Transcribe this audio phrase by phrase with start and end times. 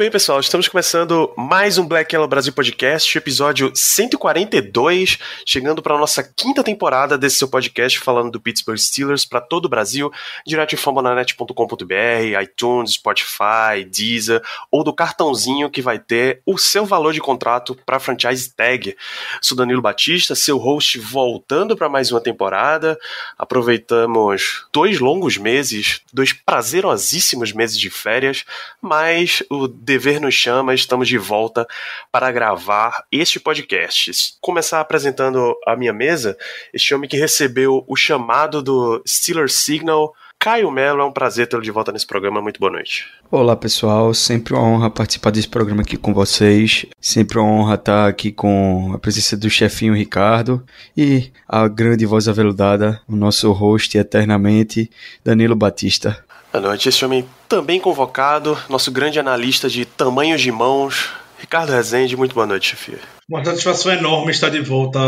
[0.00, 0.40] bem, pessoal?
[0.40, 6.64] Estamos começando mais um Black Yellow Brasil Podcast, episódio 142, chegando para a nossa quinta
[6.64, 10.10] temporada desse seu podcast falando do Pittsburgh Steelers para todo o Brasil,
[10.46, 17.12] direto em fambonanet.com.br, iTunes, Spotify, Deezer, ou do cartãozinho que vai ter o seu valor
[17.12, 18.96] de contrato para a franchise tag.
[19.42, 22.98] Sou Danilo Batista, seu host, voltando para mais uma temporada.
[23.36, 28.46] Aproveitamos dois longos meses, dois prazerosíssimos meses de férias,
[28.80, 31.66] mas o dever nos chama, estamos de volta
[32.12, 34.34] para gravar este podcast.
[34.40, 36.38] Começar apresentando a minha mesa,
[36.72, 40.14] este homem que recebeu o chamado do Steeler Signal.
[40.38, 42.40] Caio Melo, é um prazer tê-lo de volta nesse programa.
[42.40, 43.04] Muito boa noite.
[43.32, 44.14] Olá, pessoal.
[44.14, 46.86] Sempre uma honra participar desse programa aqui com vocês.
[47.00, 50.64] Sempre uma honra estar aqui com a presença do chefinho Ricardo
[50.96, 54.88] e a grande voz aveludada, o nosso host eternamente,
[55.24, 56.24] Danilo Batista.
[56.52, 56.88] Boa noite.
[56.88, 62.16] Esse homem também convocado, nosso grande analista de tamanhos de mãos, Ricardo Rezende.
[62.16, 62.98] Muito boa noite, chefia.
[63.28, 64.98] Uma satisfação enorme estar de volta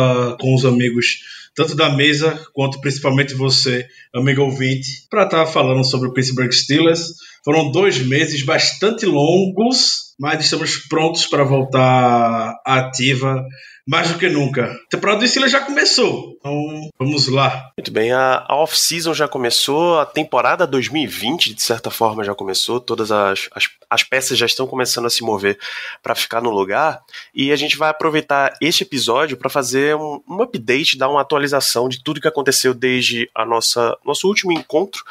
[0.40, 1.18] com os amigos,
[1.56, 7.08] tanto da mesa quanto principalmente você, amigo ouvinte, para estar falando sobre o Pittsburgh Steelers.
[7.44, 13.44] Foram dois meses bastante longos, mas estamos prontos para voltar ativa
[13.88, 14.66] mais do que nunca.
[14.66, 17.70] A temporada do Steelers já começou, então vamos lá.
[17.78, 23.12] Muito bem, a, off-season já começou, a temporada 2020, de certa forma, já começou, todas
[23.12, 25.56] as, as, as peças já estão começando a se mover
[26.02, 27.00] para ficar no lugar,
[27.32, 31.88] e a gente vai aproveitar este episódio para fazer um, um update, dar uma atualização
[31.88, 35.04] de tudo que aconteceu desde a nossa nosso último encontro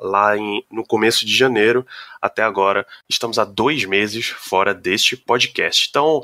[0.00, 1.86] lá em, no começo de janeiro
[2.22, 2.86] até agora.
[3.08, 5.88] Estamos há dois meses fora deste podcast.
[5.90, 6.22] Então,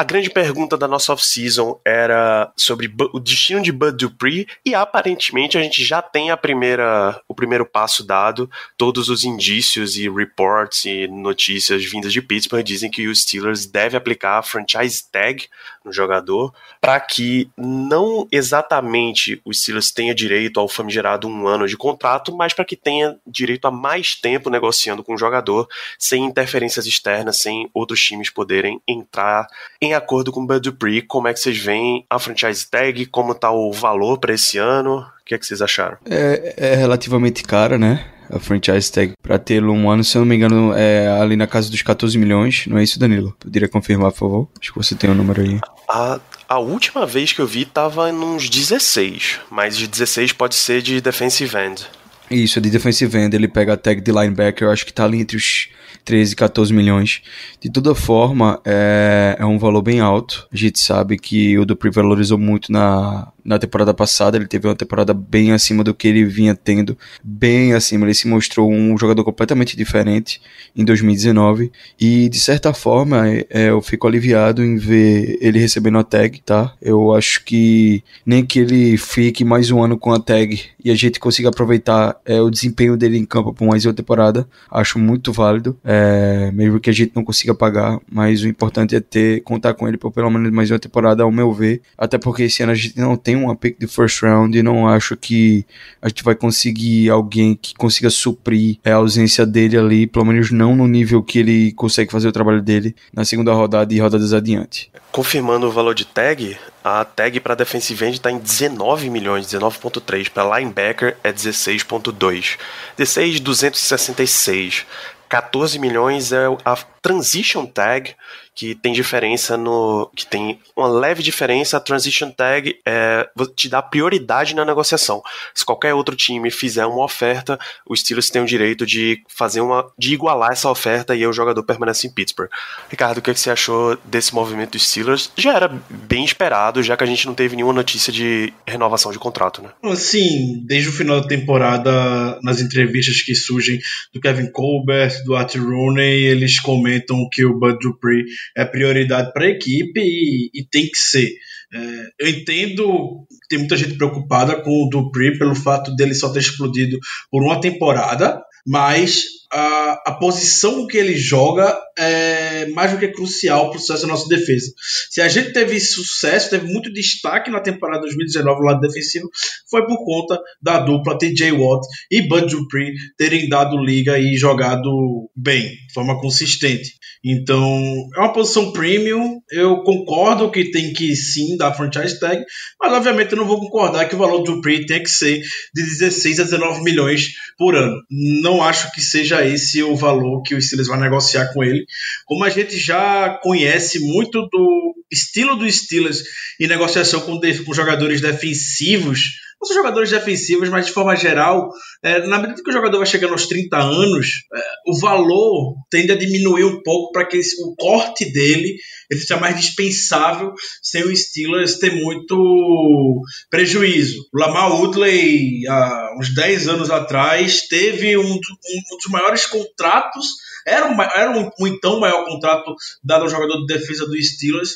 [0.00, 5.58] a grande pergunta da nossa off-season era sobre o destino de Bud Dupree e aparentemente
[5.58, 8.48] a gente já tem a primeira, o primeiro passo dado.
[8.76, 13.96] Todos os indícios e reports e notícias vindas de Pittsburgh dizem que os Steelers deve
[13.96, 15.48] aplicar a franchise tag
[15.88, 21.76] no jogador para que não exatamente os Steelers tenha direito ao famigerado um ano de
[21.76, 26.86] contrato, mas para que tenha direito a mais tempo negociando com o jogador sem interferências
[26.86, 29.46] externas, sem outros times poderem entrar
[29.80, 33.34] em acordo com o Bud Dupree, como é que vocês veem a franchise tag, como
[33.34, 34.98] tá o valor para esse ano?
[34.98, 35.98] O que é que vocês acharam?
[36.08, 38.17] É, é relativamente cara, né?
[38.30, 41.46] A franchise tag para tê-lo um ano, se eu não me engano, é ali na
[41.46, 43.34] casa dos 14 milhões, não é isso, Danilo?
[43.38, 44.48] Poderia confirmar, por favor?
[44.60, 45.58] Acho que você tem o um número aí.
[45.88, 50.82] A, a última vez que eu vi tava uns 16, mas de 16 pode ser
[50.82, 51.86] de defensive end.
[52.30, 55.20] Isso, de defensive end, ele pega a tag de linebacker, eu acho que tá ali
[55.20, 55.68] entre os
[56.08, 57.20] 13, 14 milhões.
[57.60, 60.48] De toda forma, é, é um valor bem alto.
[60.50, 64.38] A gente sabe que o Dupree valorizou muito na, na temporada passada.
[64.38, 68.06] Ele teve uma temporada bem acima do que ele vinha tendo, bem acima.
[68.06, 70.40] Ele se mostrou um jogador completamente diferente
[70.74, 71.70] em 2019
[72.00, 76.72] e de certa forma é, eu fico aliviado em ver ele recebendo a tag, tá?
[76.80, 80.58] Eu acho que nem que ele fique mais um ano com a tag
[80.88, 84.48] e a gente consiga aproveitar é, o desempenho dele em campo por mais uma temporada,
[84.70, 85.78] acho muito válido.
[85.84, 89.86] É, mesmo que a gente não consiga pagar, mas o importante é ter contar com
[89.86, 91.82] ele por pelo menos mais uma temporada, ao meu ver.
[91.96, 94.88] Até porque esse ano a gente não tem uma pick de first round e não
[94.88, 95.66] acho que
[96.00, 100.74] a gente vai conseguir alguém que consiga suprir a ausência dele ali, pelo menos não
[100.74, 104.90] no nível que ele consegue fazer o trabalho dele na segunda rodada e rodadas adiante.
[105.12, 110.30] Confirmando o valor de tag, a tag para defensive end está em 19 milhões, 19.3,
[110.30, 112.58] para linebacker é 16.2.
[112.96, 114.86] 16 266.
[115.28, 118.14] 14 milhões é a transition tag
[118.58, 120.10] que tem diferença no.
[120.16, 121.76] que tem uma leve diferença.
[121.76, 123.24] A transition tag é,
[123.54, 125.22] te dá prioridade na negociação.
[125.54, 127.56] Se qualquer outro time fizer uma oferta,
[127.86, 129.88] o Steelers tem o direito de fazer uma.
[129.96, 132.50] de igualar essa oferta e o jogador permanece em Pittsburgh.
[132.90, 135.30] Ricardo, o que, é que você achou desse movimento dos Steelers?
[135.36, 139.20] Já era bem esperado, já que a gente não teve nenhuma notícia de renovação de
[139.20, 139.70] contrato, né?
[139.94, 143.78] Sim, desde o final da temporada, nas entrevistas que surgem
[144.12, 148.24] do Kevin Colbert, do Art Rooney, eles comentam que o Bud Dupree
[148.56, 151.28] é prioridade para a equipe e, e, tem que ser.
[151.72, 156.32] É, eu entendo que tem muita gente preocupada com o Dupree pelo fato dele só
[156.32, 156.98] ter explodido
[157.30, 163.70] por uma temporada, mas a, a posição que ele joga é mais do que crucial
[163.70, 164.72] para o sucesso da nossa defesa.
[165.10, 169.28] Se a gente teve sucesso, teve muito destaque na temporada 2019 no lado defensivo,
[169.70, 175.30] foi por conta da dupla TJ Watt e Bud Dupree terem dado liga e jogado
[175.34, 176.98] bem, de forma consistente.
[177.24, 179.40] Então, é uma posição premium.
[179.50, 182.44] Eu concordo que tem que sim dar franchise tag,
[182.80, 185.40] mas obviamente eu não vou concordar que o valor do Dupree tem que ser
[185.74, 187.96] de 16 a 19 milhões por ano.
[188.10, 191.86] Não acho que seja esse o valor que o Steelers vai negociar com ele.
[192.24, 196.22] Como a gente já conhece muito do estilo do Steelers
[196.60, 201.68] em negociação com, com jogadores defensivos, não são jogadores defensivos, mas de forma geral,
[202.02, 206.12] é, na medida que o jogador vai chegando aos 30 anos, é, o valor tende
[206.12, 208.76] a diminuir um pouco para que o corte dele
[209.10, 210.52] ele seja mais dispensável
[210.82, 214.18] sem o Steelers ter muito prejuízo.
[214.32, 220.26] O Lamar Woodley, há uns 10 anos atrás, teve um, um, um dos maiores contratos
[220.68, 224.72] era um, era um, um, então maior contrato dado ao jogador de defesa do Steelers.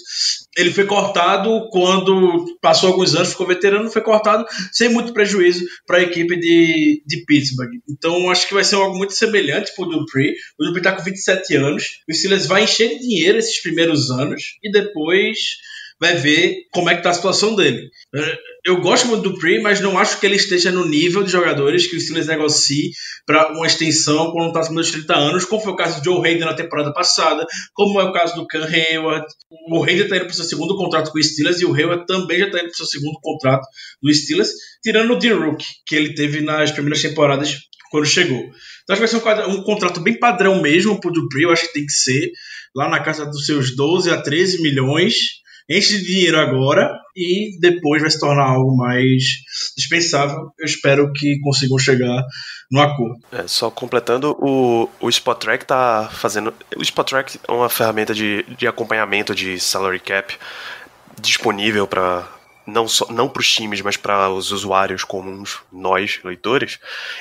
[0.56, 5.98] Ele foi cortado quando passou alguns anos, ficou veterano, foi cortado sem muito prejuízo para
[5.98, 7.70] a equipe de, de Pittsburgh.
[7.88, 10.34] Então acho que vai ser algo muito semelhante para o Dupree.
[10.58, 11.84] O Dupree está com 27 anos.
[12.08, 15.38] O Steelers vai encher de dinheiro esses primeiros anos e depois
[16.02, 17.88] vai ver como é que tá a situação dele.
[18.64, 21.87] Eu gosto muito do Pre, mas não acho que ele esteja no nível de jogadores
[21.87, 22.90] que o Steelers negocie
[23.25, 26.26] para uma extensão quando está acima dos 30 anos, como foi o caso do Joe
[26.26, 29.25] Hayden na temporada passada, como é o caso do Cam Hayward.
[29.70, 32.05] O Hayden está indo para o seu segundo contrato com o Steelers e o Hayward
[32.05, 33.64] também já está indo para o seu segundo contrato
[34.02, 34.50] do Steelers,
[34.82, 37.58] tirando o D-Rook, que ele teve nas primeiras temporadas
[37.93, 38.40] quando chegou.
[38.40, 41.52] Então acho que vai ser um, um contrato bem padrão mesmo para o Dupree, eu
[41.52, 42.28] acho que tem que ser,
[42.75, 45.41] lá na casa dos seus 12 a 13 milhões
[45.78, 49.24] enche de dinheiro agora e depois vai se tornar algo mais
[49.76, 50.52] dispensável.
[50.58, 52.22] Eu espero que consigam chegar
[52.70, 53.16] no acordo.
[53.32, 56.54] É, só completando, o, o Spot Track tá fazendo.
[56.76, 60.36] O Spot Track é uma ferramenta de, de acompanhamento de salary cap
[61.20, 62.26] disponível para
[62.66, 66.78] não, só, não para os times, mas para os usuários comuns, nós, leitores.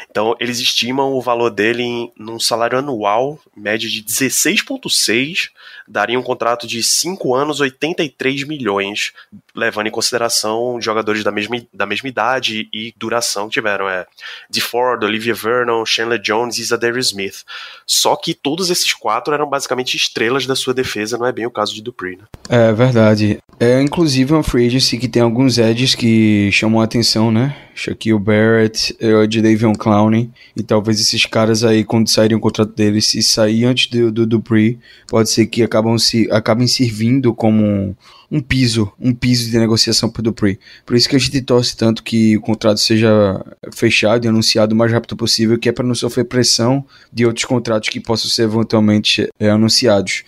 [0.10, 5.50] Então, eles estimam o valor dele em num salário anual, média de 16,6,
[5.88, 9.14] daria um contrato de 5 anos, 83 milhões,
[9.56, 13.90] levando em consideração jogadores da mesma, da mesma idade e duração que tiveram.
[13.90, 14.06] É
[14.50, 17.44] de Ford, Olivia Vernon, Chandler Jones e Zadarius Smith.
[17.86, 21.52] Só que todos esses quatro eram basicamente estrelas da sua defesa, não é bem o
[21.52, 22.18] caso de Dupree.
[22.18, 22.24] Né?
[22.50, 23.40] É verdade.
[23.60, 27.56] É inclusive uma free agency que tem alguns edges que chamam a atenção, né?
[27.74, 28.94] Shaquille Barrett,
[29.30, 33.64] de Davion Clowney, e talvez esses caras aí, quando saírem o contrato deles, se sair
[33.64, 34.44] antes do, do
[35.08, 37.96] pode ser que acabam se, acabem servindo como
[38.32, 40.58] um piso, um piso de negociação para o Dupree.
[40.86, 43.44] Por isso que a gente torce tanto que o contrato seja
[43.74, 47.44] fechado e anunciado o mais rápido possível, que é para não sofrer pressão de outros
[47.44, 50.24] contratos que possam ser eventualmente é, anunciados.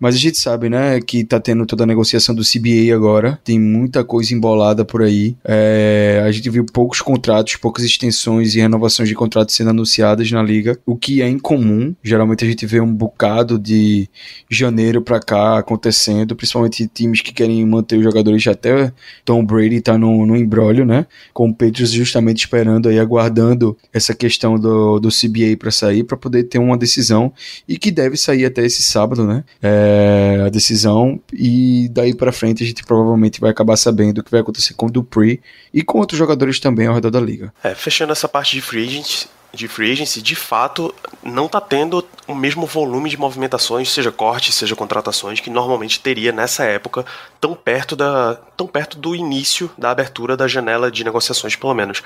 [0.00, 3.58] Mas a gente sabe, né, que tá tendo toda a negociação do CBA agora, tem
[3.58, 5.36] muita coisa embolada por aí.
[5.44, 10.42] É, a gente viu poucos contratos, poucas extensões e renovações de contratos sendo anunciadas na
[10.42, 11.94] liga, o que é incomum.
[12.02, 14.08] Geralmente a gente vê um bocado de
[14.48, 18.92] janeiro para cá acontecendo, principalmente times que querem manter os jogadores até
[19.24, 21.06] Tom Brady tá no, no embrólio, né?
[21.32, 26.16] Com o Patriots justamente esperando aí, aguardando essa questão do, do CBA para sair, para
[26.16, 27.32] poder ter uma decisão
[27.68, 29.44] e que deve sair até esse sábado, né?
[29.62, 34.30] É, a decisão e daí para frente a gente provavelmente vai acabar sabendo o que
[34.30, 35.40] vai acontecer com o Dupree
[35.72, 37.52] e com outros jogadores também ao redor da liga.
[37.62, 42.06] É, fechando essa parte de free agency, de free agency, de fato, não está tendo
[42.26, 47.04] o mesmo volume de movimentações, seja cortes, seja contratações, que normalmente teria nessa época,
[47.40, 52.02] tão perto, da, tão perto do início da abertura da janela de negociações, pelo menos.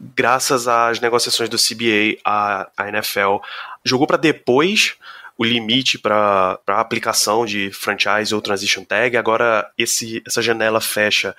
[0.00, 3.36] Graças às negociações do CBA, a, a NFL
[3.84, 4.96] jogou para depois
[5.40, 9.16] o limite para aplicação de franchise ou transition tag.
[9.16, 11.34] Agora esse, essa janela fecha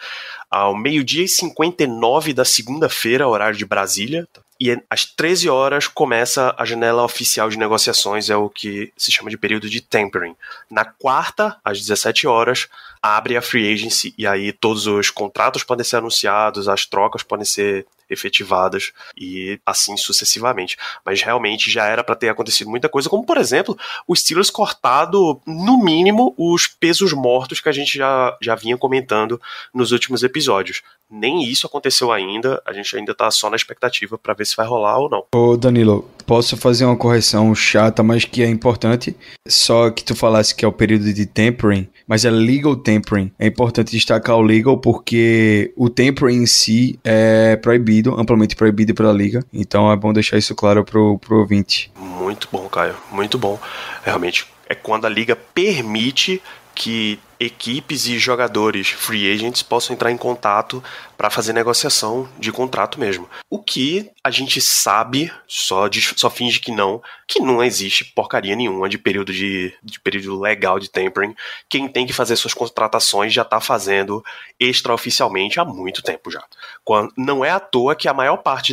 [0.50, 4.28] ao meio-dia e 59 da segunda-feira, horário de Brasília.
[4.64, 9.32] E às 13 horas começa a janela oficial de negociações, é o que se chama
[9.32, 10.36] de período de tempering.
[10.70, 12.68] Na quarta, às 17 horas,
[13.02, 17.44] abre a free agency e aí todos os contratos podem ser anunciados, as trocas podem
[17.44, 20.78] ser efetivadas e assim sucessivamente.
[21.04, 23.76] Mas realmente já era para ter acontecido muita coisa, como por exemplo,
[24.08, 29.42] o Steelers cortado no mínimo os pesos mortos que a gente já, já vinha comentando
[29.74, 30.84] nos últimos episódios.
[31.12, 32.62] Nem isso aconteceu ainda.
[32.66, 35.26] A gente ainda tá só na expectativa para ver se vai rolar ou não.
[35.36, 39.16] Ô Danilo, posso fazer uma correção chata, mas que é importante?
[39.48, 43.32] Só que tu falasse que é o período de tempering, mas é legal tempering.
[43.38, 49.12] É importante destacar o legal porque o tempering em si é proibido, amplamente proibido pela
[49.12, 49.44] liga.
[49.52, 51.92] Então é bom deixar isso claro pro, pro ouvinte.
[51.98, 52.96] Muito bom, Caio.
[53.12, 53.60] Muito bom.
[54.04, 56.42] Realmente é quando a liga permite
[56.74, 60.82] que equipes e jogadores free agents possam entrar em contato
[61.18, 63.28] para fazer negociação de contrato mesmo.
[63.50, 68.88] O que a gente sabe, só, só finge que não, que não existe porcaria nenhuma
[68.88, 71.36] de período de, de período legal de tempering.
[71.68, 74.24] Quem tem que fazer suas contratações já está fazendo
[74.60, 76.44] extraoficialmente há muito tempo já.
[76.84, 78.72] Quando, não é à toa que a maior parte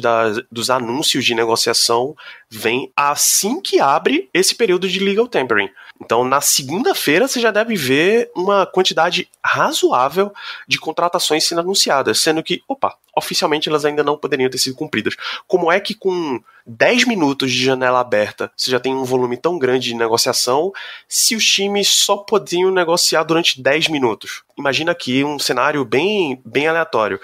[0.52, 2.14] dos anúncios de negociação
[2.50, 5.70] vem assim que abre esse período de legal tempering.
[6.00, 10.32] Então, na segunda-feira, você já deve ver uma quantidade razoável
[10.66, 15.14] de contratações sendo anunciadas, sendo que, opa, oficialmente elas ainda não poderiam ter sido cumpridas.
[15.46, 19.58] Como é que com 10 minutos de janela aberta você já tem um volume tão
[19.58, 20.72] grande de negociação
[21.08, 24.42] se os times só podiam negociar durante 10 minutos?
[24.56, 27.20] Imagina aqui um cenário bem, bem aleatório.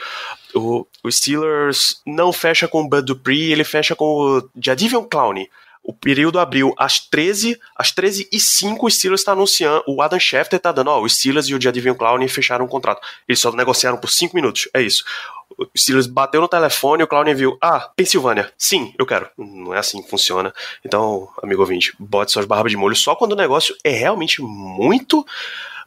[0.54, 5.48] O, o Steelers não fecha com o Bud Dupree, ele fecha com o Jadivion Clowney.
[5.84, 10.18] O período abriu às 13, às 13 e 5 o Steelers está anunciando, o Adam
[10.18, 13.06] Schefter está dando, ó, o Steelers e o Jadivion Clowney fecharam um contrato.
[13.28, 15.04] Eles só negociaram por 5 minutos, é isso.
[15.58, 19.28] O Steelers bateu no telefone, o Clowney viu, ah, Pensilvânia, sim, eu quero.
[19.36, 20.54] Não é assim que funciona.
[20.82, 25.24] Então, amigo ouvinte, bote suas barbas de molho só quando o negócio é realmente muito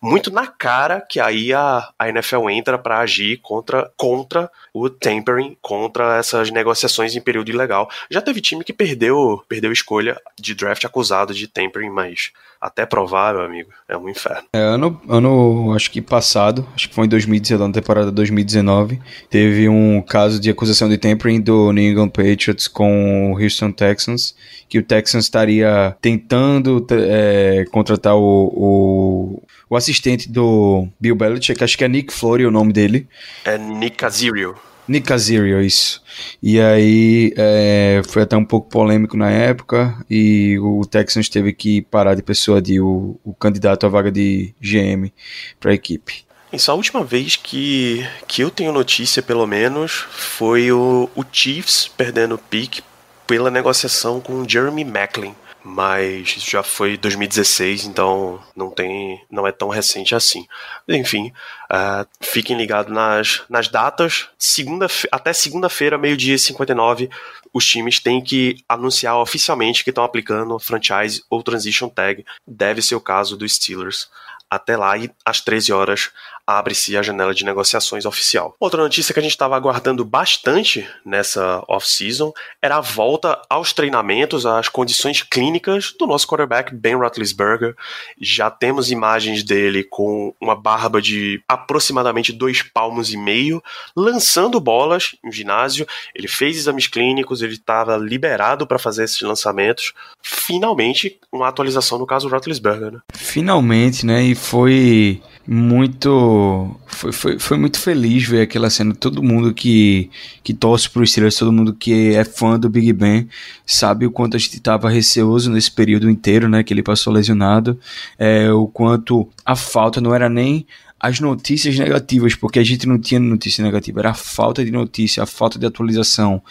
[0.01, 5.57] muito na cara que aí a, a NFL entra para agir contra, contra o tampering,
[5.61, 7.89] contra essas negociações em período ilegal.
[8.09, 13.35] Já teve time que perdeu, perdeu escolha de draft acusado de tampering, mas até provar,
[13.35, 14.47] meu amigo, é um inferno.
[14.51, 18.99] É, ano, ano, acho que passado, acho que foi em 2019, temporada 2019,
[19.29, 24.35] teve um caso de acusação de tampering do New England Patriots com o Houston Texans,
[24.67, 31.77] que o Texans estaria tentando é, contratar o, o, o, assistente do Bill Belichick, acho
[31.77, 33.07] que é Nick Flory o nome dele.
[33.45, 34.55] É Nick Azirio.
[34.87, 36.01] Nick Casario, isso.
[36.41, 41.81] E aí é, foi até um pouco polêmico na época e o Texans teve que
[41.81, 45.11] parar de persuadir o, o candidato à vaga de GM
[45.59, 46.25] para a equipe.
[46.53, 51.89] Isso, a última vez que, que eu tenho notícia, pelo menos, foi o, o Chiefs
[51.89, 52.79] perdendo o pick
[53.27, 55.35] pela negociação com o Jeremy Macklin
[55.67, 60.47] mas já foi 2016, então não tem, não é tão recente assim.
[60.87, 61.33] Enfim,
[61.69, 64.29] uh, fiquem ligados nas, nas datas.
[64.39, 67.09] Segunda, até segunda-feira, meio-dia e 59,
[67.53, 72.25] os times têm que anunciar oficialmente que estão aplicando franchise ou transition tag.
[72.47, 74.09] Deve ser o caso dos Steelers.
[74.49, 74.93] Até lá,
[75.25, 76.11] às 13 horas,
[76.47, 78.55] abre-se a janela de negociações oficial.
[78.57, 84.45] Outra notícia que a gente estava aguardando bastante nessa off-season era a volta aos treinamentos,
[84.45, 87.75] às condições clínicas do nosso quarterback Ben Roethlisberger.
[88.21, 93.61] Já temos imagens dele com uma barba de aproximadamente dois palmos e meio,
[93.95, 95.85] lançando bolas em ginásio.
[96.15, 99.93] Ele fez exames clínicos, ele estava liberado para fazer esses lançamentos.
[100.21, 102.91] Finalmente, uma atualização no caso Roethlisberger.
[102.93, 102.99] Né?
[103.13, 104.23] Finalmente, né?
[104.23, 106.75] E foi muito.
[106.87, 108.93] Foi, foi, foi, muito feliz ver aquela cena.
[108.93, 110.09] Todo mundo que,
[110.43, 113.29] que torce pro Steelers, todo mundo que é fã do Big Ben,
[113.65, 116.63] sabe o quanto a gente estava receoso nesse período inteiro, né?
[116.63, 117.79] Que ele passou lesionado.
[118.19, 120.67] É, o quanto a falta não era nem
[120.99, 125.21] as notícias negativas, porque a gente não tinha notícia negativa, era a falta de notícia,
[125.21, 126.41] a falta de atualização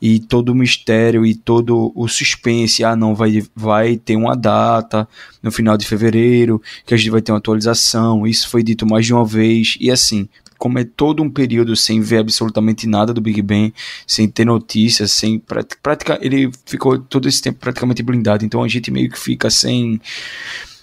[0.00, 2.82] e todo o mistério e todo o suspense.
[2.82, 5.06] Ah, não, vai, vai ter uma data
[5.42, 8.26] no final de fevereiro que a gente vai ter uma atualização.
[8.26, 10.28] Isso foi dito mais de uma vez e assim.
[10.58, 13.72] Como é todo um período sem ver absolutamente nada do Big Ben,
[14.06, 15.42] sem ter notícias, sem
[15.82, 18.44] prática, ele ficou todo esse tempo praticamente blindado.
[18.44, 19.98] Então a gente meio que fica sem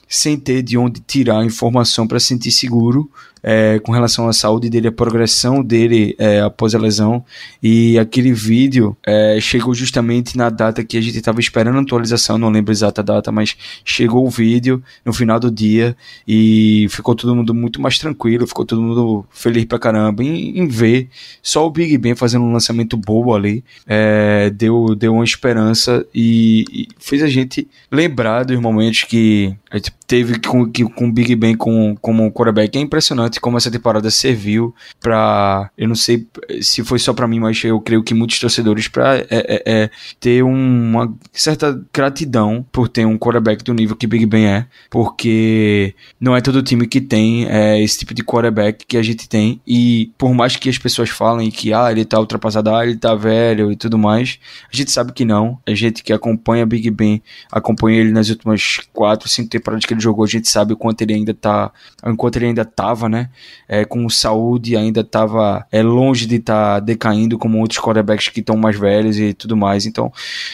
[0.07, 3.09] sem ter de onde tirar informação para se sentir seguro
[3.43, 7.23] é, com relação à saúde dele, a progressão dele é, após a lesão.
[7.63, 12.37] E aquele vídeo é, chegou justamente na data que a gente estava esperando a atualização,
[12.37, 15.95] não lembro a exata data, mas chegou o vídeo no final do dia
[16.27, 20.67] e ficou todo mundo muito mais tranquilo, ficou todo mundo feliz pra caramba em, em
[20.67, 21.09] ver
[21.41, 26.65] só o Big Ben fazendo um lançamento bobo ali, é, deu, deu uma esperança e,
[26.71, 31.35] e, fez a gente lembrar dos momentos que a gente teve com, com o Big
[31.35, 32.77] Ben com, como quarterback.
[32.77, 36.25] É impressionante como essa temporada serviu para, eu não sei
[36.61, 39.89] se foi só para mim, mas eu creio que muitos torcedores para é, é, é,
[40.19, 45.93] ter uma certa gratidão por ter um quarterback do nível que Big Ben é, porque
[46.19, 49.59] não é todo time que tem é, esse tipo de quarterback que a gente tem
[49.67, 53.13] e por mais que as pessoas falem que ah, ele tá ultrapassado, ah, ele tá
[53.13, 54.39] velho e tudo mais,
[54.71, 55.59] a gente sabe que não.
[55.67, 57.21] A gente que acompanha Big Ben,
[57.51, 61.01] acompanha ele nas últimas quatro, cinco temporadas que ele jogou, a gente sabe o quanto
[61.01, 61.71] ele ainda tá,
[62.05, 63.29] enquanto ele ainda tava, né,
[63.67, 68.39] é, com saúde, ainda tava é, longe de estar tá decaindo como outros quarterbacks que
[68.39, 69.85] estão mais velhos e tudo mais.
[69.85, 70.11] Então,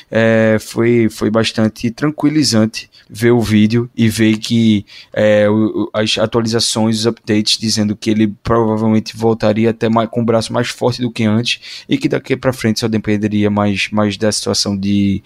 [0.10, 5.46] é, foi, foi bastante tranquilizante ver o vídeo e ver que é,
[5.94, 10.70] as atualizações, os updates dizendo que ele provavelmente voltaria até mais, com o braço mais
[10.70, 14.78] forte do que antes e que daqui para frente só dependeria mais, mais da situação
[14.78, 15.22] de,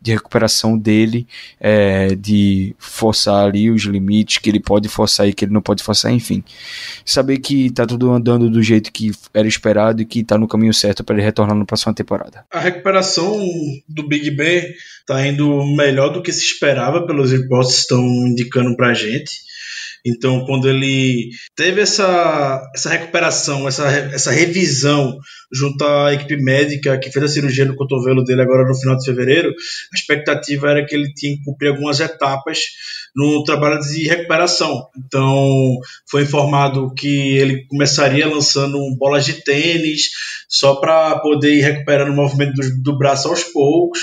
[0.00, 1.26] de recuperação dele,
[1.60, 5.82] é, de forçar ali os limites que ele pode forçar e que ele não pode
[5.82, 6.42] forçar, enfim.
[7.04, 10.74] Saber que tá tudo andando do jeito que era esperado e que tá no caminho
[10.74, 12.44] certo para ele retornar na próxima temporada.
[12.50, 13.40] A recuperação
[13.88, 14.72] do Big Ben
[15.06, 19.30] tá indo melhor do que se esperava pelos reportes estão indicando pra gente.
[20.04, 25.16] Então, quando ele teve essa, essa recuperação, essa, essa revisão
[25.52, 29.04] junto à equipe médica que fez a cirurgia no cotovelo dele agora no final de
[29.04, 32.58] fevereiro, a expectativa era que ele tinha que cumprir algumas etapas
[33.14, 34.88] no trabalho de recuperação.
[35.06, 35.78] Então,
[36.10, 40.08] foi informado que ele começaria lançando bolas de tênis,
[40.48, 44.00] só para poder ir recuperando o movimento do, do braço aos poucos,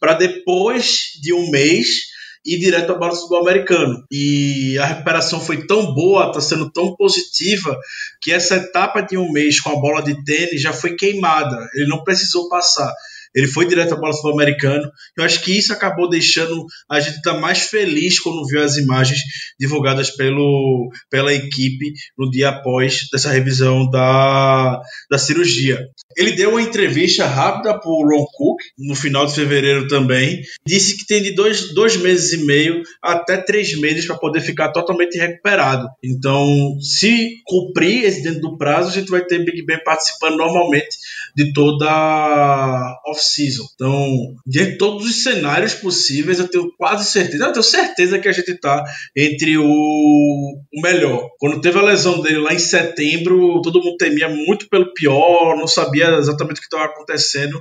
[0.00, 2.15] para depois de um mês
[2.46, 4.04] ir direto ao Bárbaro Sul-Americano.
[4.10, 7.76] E a recuperação foi tão boa, está sendo tão positiva,
[8.22, 11.68] que essa etapa de um mês com a bola de tênis já foi queimada.
[11.74, 12.92] Ele não precisou passar.
[13.36, 14.90] Ele foi direto à bola sul-americano.
[15.16, 18.78] Eu acho que isso acabou deixando a gente estar tá mais feliz quando viu as
[18.78, 19.20] imagens
[19.60, 25.86] divulgadas pelo, pela equipe no dia após dessa revisão da, da cirurgia.
[26.16, 30.40] Ele deu uma entrevista rápida para o Ron Cook, no final de fevereiro também.
[30.66, 34.72] Disse que tem de dois, dois meses e meio até três meses para poder ficar
[34.72, 35.86] totalmente recuperado.
[36.02, 36.46] Então,
[36.80, 40.96] se cumprir esse dentro do prazo, a gente vai ter Big Ben participando normalmente
[41.36, 42.96] de toda a
[43.26, 43.64] off-season.
[43.74, 48.32] Então, de todos os cenários possíveis, eu tenho quase certeza, eu tenho certeza que a
[48.32, 51.28] gente está entre o, o melhor.
[51.38, 55.66] Quando teve a lesão dele lá em setembro, todo mundo temia muito pelo pior, não
[55.66, 57.60] sabia exatamente o que estava acontecendo.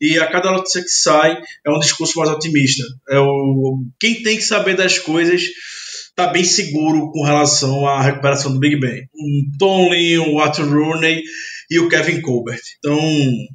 [0.00, 2.84] E a cada notícia que sai é um discurso mais otimista.
[3.08, 5.42] É o, quem tem que saber das coisas
[6.10, 9.06] está bem seguro com relação à recuperação do Big Ben.
[9.14, 11.22] Um Tomlin, um Arthur Rooney
[11.70, 12.60] e o Kevin Colbert.
[12.78, 12.98] Então,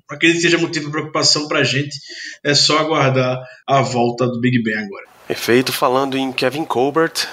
[0.09, 1.95] acredito que seja motivo de preocupação para a gente.
[2.43, 5.05] É só aguardar a volta do Big Ben agora.
[5.27, 5.71] Perfeito.
[5.71, 7.27] Falando em Kevin Colbert,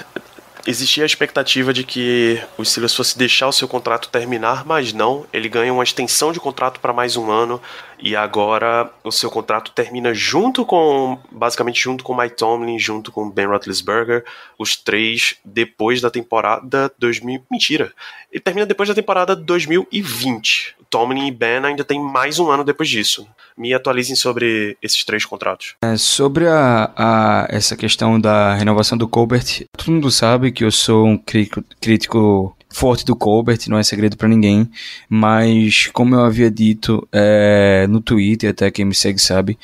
[0.66, 5.27] existia a expectativa de que o Steelers fosse deixar o seu contrato terminar, mas não.
[5.33, 7.61] Ele ganha uma extensão de contrato para mais um ano
[7.99, 13.31] e agora o seu contrato termina junto com, basicamente junto com Mike Tomlin, junto com
[13.31, 14.25] Ben Roethlisberger,
[14.59, 17.44] os três depois da temporada 2000.
[17.51, 17.92] Mentira,
[18.31, 20.78] ele termina depois da temporada 2020.
[20.90, 23.27] Tomlin e Ben ainda tem mais um ano depois disso.
[23.57, 25.74] Me atualizem sobre esses três contratos.
[25.83, 30.70] É, sobre a, a, essa questão da renovação do Colbert, todo mundo sabe que eu
[30.70, 34.70] sou um crítico, forte do Colbert, não é segredo para ninguém,
[35.09, 39.59] mas como eu havia dito é, no Twitter, até quem me segue sabe,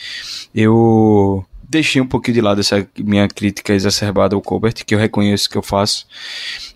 [0.54, 5.50] eu deixei um pouquinho de lado essa minha crítica exacerbada ao Colbert, que eu reconheço
[5.50, 6.06] que eu faço,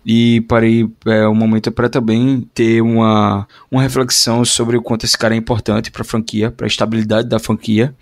[0.05, 5.17] e parei é, um momento para também ter uma, uma reflexão sobre o quanto esse
[5.17, 7.93] cara é importante para a franquia, para a estabilidade da franquia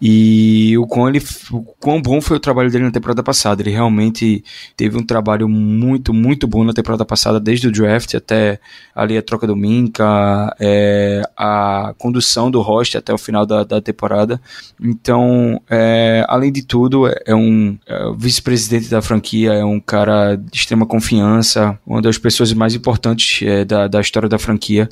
[0.00, 3.62] e o quão, ele, o quão bom foi o trabalho dele na temporada passada.
[3.62, 4.44] Ele realmente
[4.76, 8.60] teve um trabalho muito, muito bom na temporada passada, desde o draft até
[8.94, 13.80] ali a troca do Minka, é, a condução do roster até o final da, da
[13.80, 14.40] temporada.
[14.80, 20.56] Então, é, além de tudo, é um é vice-presidente da franquia, é um cara de
[20.56, 24.88] extrema confiança confiança, uma das pessoas mais importantes é, da, da história da franquia.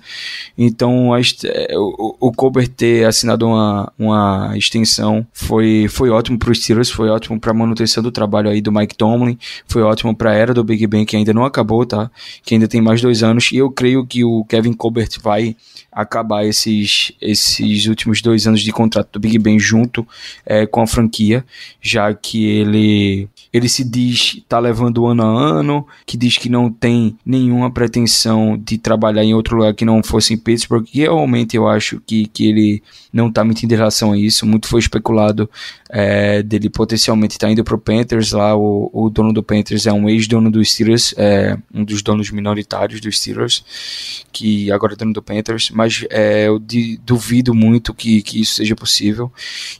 [0.57, 6.51] Então, a, é, o, o Colbert ter assinado uma, uma extensão foi, foi ótimo para
[6.51, 10.15] os Steelers, foi ótimo para a manutenção do trabalho aí do Mike Tomlin, foi ótimo
[10.15, 12.11] para a era do Big Ben, que ainda não acabou, tá?
[12.45, 13.51] Que ainda tem mais dois anos.
[13.53, 15.57] E eu creio que o Kevin Colbert vai
[15.91, 20.07] acabar esses, esses últimos dois anos de contrato do Big Ben junto
[20.47, 21.45] é, com a franquia,
[21.81, 26.71] já que ele, ele se diz tá levando ano a ano, que diz que não
[26.71, 30.87] tem nenhuma pretensão de trabalhar em outro lugar que não fosse em Pittsburgh.
[30.93, 34.47] E realmente eu acho que, que ele não está mentindo em relação a isso.
[34.47, 35.51] Muito foi especulado
[35.91, 38.33] é, dele potencialmente estar tá indo para o Panthers.
[38.33, 42.31] Lá o, o, dono do Panthers é um ex-dono dos Steelers, é, um dos donos
[42.31, 45.71] minoritários dos Steelers, que agora é dono do Panthers.
[45.71, 49.31] Mas é, eu de, duvido muito que, que isso seja possível.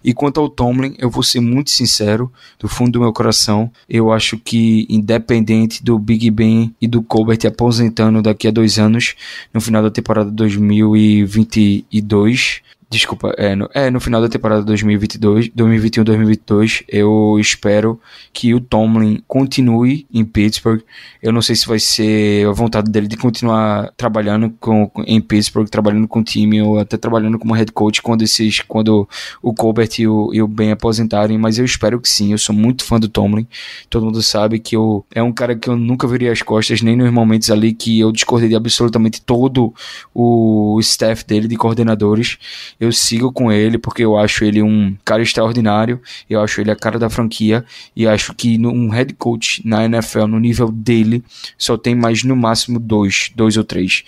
[0.05, 4.13] E quanto ao Tomlin, eu vou ser muito sincero, do fundo do meu coração, eu
[4.13, 9.15] acho que independente do Big Ben e do Colbert aposentando daqui a dois anos,
[9.53, 16.85] no final da temporada 2022, Desculpa, é no, é no final da temporada 2022, 2021-2022,
[16.87, 17.99] eu espero
[18.35, 20.83] que o Tomlin continue em Pittsburgh.
[21.23, 25.67] Eu não sei se vai ser a vontade dele de continuar trabalhando com, em Pittsburgh,
[25.71, 29.09] trabalhando com o time ou até trabalhando como head coach quando esses, quando
[29.41, 32.33] o Colbert e o, e o Ben aposentarem, mas eu espero que sim.
[32.33, 33.47] Eu sou muito fã do Tomlin.
[33.89, 36.95] Todo mundo sabe que eu, é um cara que eu nunca viria as costas, nem
[36.95, 39.73] nos momentos ali que eu discordei de absolutamente todo
[40.15, 42.37] o staff dele de coordenadores
[42.83, 46.75] eu sigo com ele porque eu acho ele um cara extraordinário, eu acho ele a
[46.75, 47.65] cara da franquia
[47.95, 51.23] e acho que um head coach na NFL no nível dele
[51.57, 54.03] só tem mais no máximo dois, dois ou três.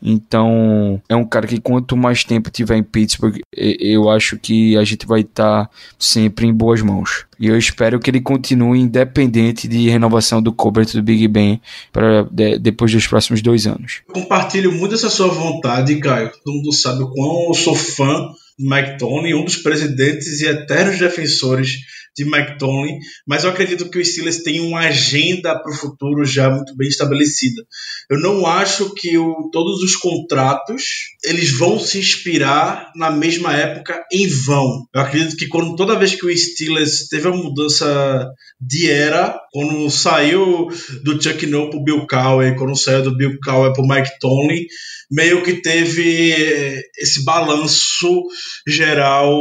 [0.00, 4.84] Então é um cara que quanto mais tempo tiver em Pittsburgh, eu acho que a
[4.84, 7.26] gente vai estar tá sempre em boas mãos.
[7.38, 11.60] E eu espero que ele continue independente de renovação do Colbert do Big Ben
[11.92, 14.02] para de, depois dos próximos dois anos.
[14.12, 16.30] compartilho muito essa sua vontade, Caio.
[16.44, 20.46] Todo mundo sabe o quão eu sou fã de Mike Tony, um dos presidentes e
[20.46, 21.80] eternos defensores
[22.16, 26.24] de Mike Tomlin, mas eu acredito que o Steelers tem uma agenda para o futuro
[26.24, 27.62] já muito bem estabelecida.
[28.10, 30.84] Eu não acho que o, todos os contratos
[31.24, 34.86] eles vão se inspirar na mesma época em vão.
[34.94, 39.90] Eu acredito que quando toda vez que o Steelers teve a mudança de era, quando
[39.90, 40.68] saiu
[41.02, 44.18] do Chuck Noll para o Bill Cowher, quando saiu do Bill Cowher para o Mike
[44.20, 44.64] Tomlin,
[45.10, 48.22] meio que teve esse balanço
[48.66, 49.32] geral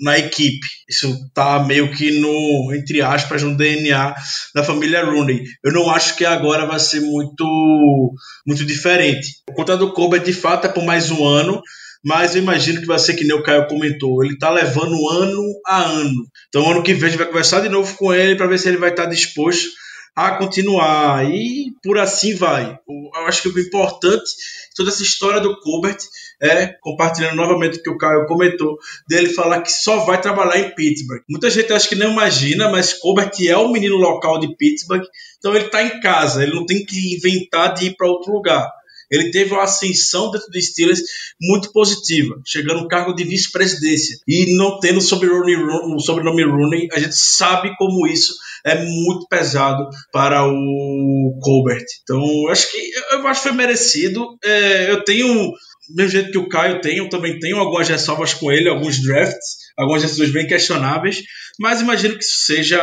[0.00, 0.66] na equipe.
[0.88, 4.14] Isso tá meio que no, entre aspas, no DNA
[4.54, 5.44] da família Rooney.
[5.64, 8.14] Eu não acho que agora vai ser muito,
[8.46, 9.28] muito diferente.
[9.48, 11.60] O contrato do Kobe, de fato, é por mais um ano,
[12.04, 14.24] mas eu imagino que vai ser que nem o Caio comentou.
[14.24, 16.26] Ele tá levando ano a ano.
[16.48, 18.68] Então, ano que vem, a gente vai conversar de novo com ele para ver se
[18.68, 19.68] ele vai estar disposto
[20.14, 21.30] a continuar.
[21.30, 22.78] E por assim vai.
[22.88, 24.30] Eu acho que o importante,
[24.76, 25.98] toda essa história do Colbert,
[26.40, 30.74] é, compartilhando novamente o que o Caio comentou, dele falar que só vai trabalhar em
[30.74, 31.22] Pittsburgh.
[31.28, 35.04] Muita gente acha que não imagina, mas Colbert é o menino local de Pittsburgh,
[35.38, 38.70] então ele está em casa, ele não tem que inventar de ir para outro lugar.
[39.10, 41.00] Ele teve uma ascensão dentro do Steelers
[41.40, 47.16] muito positiva, chegando no cargo de vice-presidência e não tendo o sobrenome Rooney, a gente
[47.16, 51.84] sabe como isso é muito pesado para o Colbert.
[52.02, 54.26] Então, acho que eu acho que foi merecido.
[54.44, 55.52] É, eu tenho
[55.90, 59.02] do mesmo jeito que o Caio tem, eu também tenho algumas ressalvas com ele, alguns
[59.02, 61.20] drafts, algumas decisões bem questionáveis,
[61.58, 62.80] mas imagino que isso seja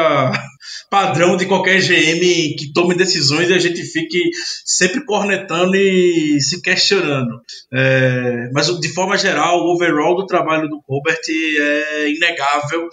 [0.89, 4.19] padrão de qualquer GM que tome decisões e a gente fique
[4.65, 7.41] sempre cornetando e se questionando.
[7.73, 12.87] É, mas de forma geral, o overall do trabalho do Robert é inegável.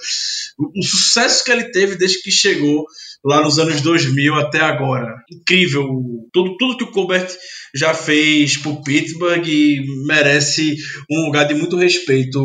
[0.58, 2.84] O, o sucesso que ele teve desde que chegou
[3.24, 5.14] lá nos anos 2000 até agora.
[5.30, 5.88] Incrível.
[6.32, 7.28] Tudo, tudo que o Colbert
[7.74, 10.76] já fez por Pittsburgh e merece
[11.10, 12.40] um lugar de muito respeito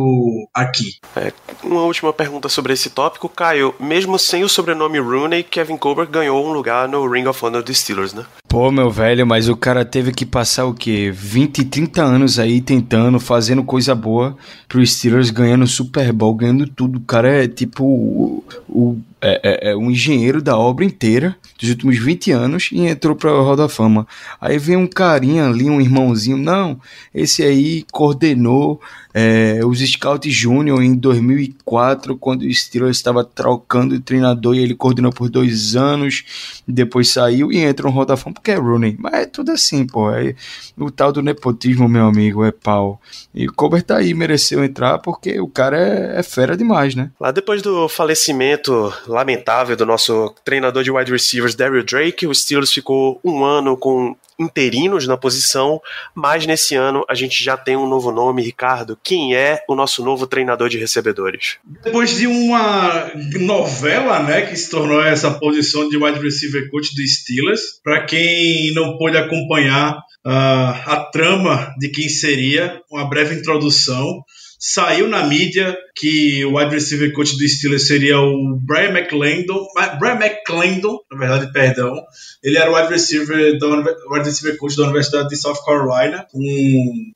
[0.53, 0.95] aqui.
[1.15, 1.31] É,
[1.63, 3.75] uma última pergunta sobre esse tópico, Caio.
[3.79, 7.77] Mesmo sem o sobrenome Rooney, Kevin Colbert ganhou um lugar no Ring of Honor dos
[7.77, 8.25] Steelers, né?
[8.47, 11.11] Pô, meu velho, mas o cara teve que passar o quê?
[11.13, 14.35] 20, 30 anos aí tentando, fazendo coisa boa
[14.67, 16.97] pro Steelers, ganhando Super Bowl, ganhando tudo.
[16.97, 21.69] O cara é tipo o, o é, é, é, um engenheiro da obra inteira dos
[21.69, 24.07] últimos 20 anos e entrou para a Roda Fama.
[24.39, 26.79] Aí vem um carinha ali, um irmãozinho, não,
[27.13, 28.81] esse aí coordenou
[29.21, 34.73] é, os Scouts Júnior em 2004, quando o Steelers estava trocando de treinador e ele
[34.73, 38.95] coordenou por dois anos, depois saiu e entrou no Fama porque é Rooney.
[38.97, 40.09] Mas é tudo assim, pô.
[40.09, 40.33] É,
[40.77, 43.01] o tal do nepotismo, meu amigo, é pau.
[43.35, 47.11] E o Colbert tá aí, mereceu entrar porque o cara é, é fera demais, né?
[47.19, 52.71] Lá depois do falecimento lamentável do nosso treinador de wide receivers, Daryl Drake, o Steelers
[52.71, 55.81] ficou um ano com interinos na posição,
[56.15, 58.97] mas nesse ano a gente já tem um novo nome, Ricardo.
[59.09, 61.57] Quem é o nosso novo treinador de recebedores?
[61.83, 67.01] Depois de uma novela, né, que se tornou essa posição de wide receiver coach do
[67.07, 74.23] Steelers, para quem não pôde acompanhar uh, a trama de quem seria, uma breve introdução.
[74.59, 79.65] Saiu na mídia que o wide receiver coach do Steelers seria o Brian McClendon,
[79.99, 81.95] Brian McClendon, na verdade, perdão.
[82.43, 83.67] Ele era o wide receiver, da,
[84.11, 86.27] wide receiver coach da Universidade de South Carolina,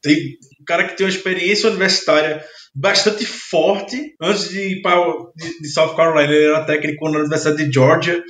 [0.01, 4.15] tem, um cara que tem uma experiência universitária bastante forte.
[4.21, 4.97] Antes de ir para
[5.35, 8.23] de, South Carolina, ele era técnico na Universidade de Georgia.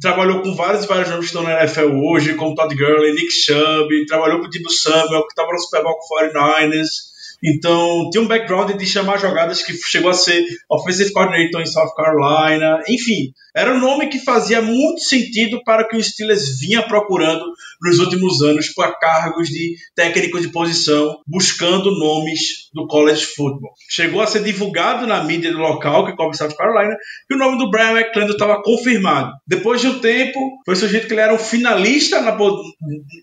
[0.00, 4.06] Trabalhou com vários vários nomes que estão na NFL hoje, como Todd Gurley, Nick Chubb,
[4.06, 7.11] trabalhou com o Debo Samuel, que estava no Super Bowl com 49ers.
[7.42, 11.92] Então, tinha um background de chamar jogadas que chegou a ser offensive coordinator em South
[11.96, 12.80] Carolina.
[12.88, 17.44] Enfim, era um nome que fazia muito sentido para que o Steelers vinha procurando
[17.82, 23.72] nos últimos anos para cargos de técnico de posição, buscando nomes do college football.
[23.90, 26.96] Chegou a ser divulgado na mídia do local, que cobre South Carolina,
[27.28, 29.32] que o nome do Brian McClendon estava confirmado.
[29.46, 32.36] Depois de um tempo, foi surgido que ele era um finalista na,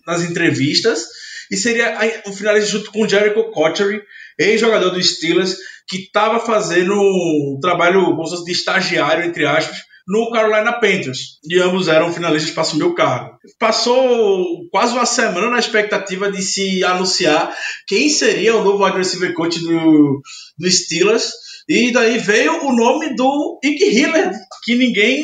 [0.06, 1.06] nas entrevistas
[1.52, 4.02] e seria um finalista junto com Jericho Cotchery,
[4.38, 5.58] ex-jogador do Steelers,
[5.88, 11.40] que estava fazendo um trabalho de estagiário, entre aspas, no Carolina Panthers.
[11.48, 13.38] E ambos eram finalistas para assumir o cargo.
[13.60, 17.56] Passou quase uma semana na expectativa de se anunciar
[17.88, 20.22] quem seria o novo receiver coach do,
[20.58, 21.32] do Steelers.
[21.68, 24.32] E daí veio o nome do Ike Hiller,
[24.64, 25.24] que ninguém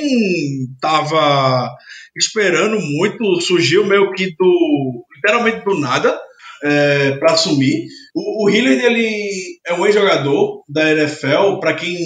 [0.76, 1.72] estava
[2.16, 3.42] esperando muito.
[3.42, 6.18] Surgiu meio que do literalmente do nada
[6.64, 7.88] é, para assumir.
[8.14, 11.98] O, o Hillard ele é um ex-jogador da NFL, para quem